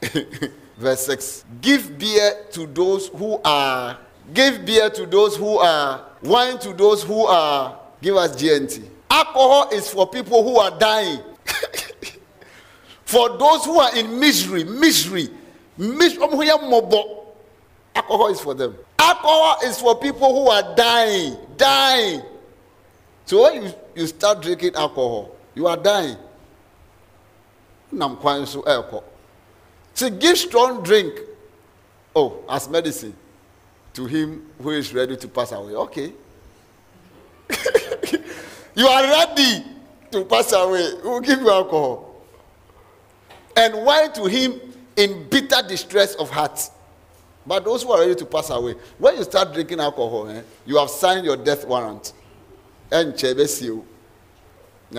[0.77, 1.45] Verse 6.
[1.61, 3.99] Give beer to those who are,
[4.35, 8.89] give beer to those who are, wine to those who are, give us GNT.
[9.11, 11.21] Alcohol is for people who are dying.
[13.05, 15.31] for those who are in misery, misery,
[15.79, 16.19] misery.
[17.97, 18.77] Alcohol is for them.
[18.99, 22.23] Alcohol is for people who are dying, dying.
[23.25, 26.17] So when you, you start drinking alcohol, you are dying.
[27.91, 29.03] Nam so ɛɛkɔ.
[29.95, 31.19] See, give strong drink.
[32.15, 33.15] Oh, as medicine
[33.95, 35.73] to him who is ready to pass away.
[35.75, 36.13] Okay.
[38.75, 39.65] you are ready
[40.11, 40.93] to pass away.
[41.03, 42.15] We will give you alcohol.
[43.57, 44.61] And wine to him
[44.97, 46.61] in bitter distress of heart.
[47.47, 50.77] But those who are ready to pass away, when you start drinking alcohol, eh, you
[50.79, 52.13] have signed your death warrant.
[52.91, 53.85] And chebesio.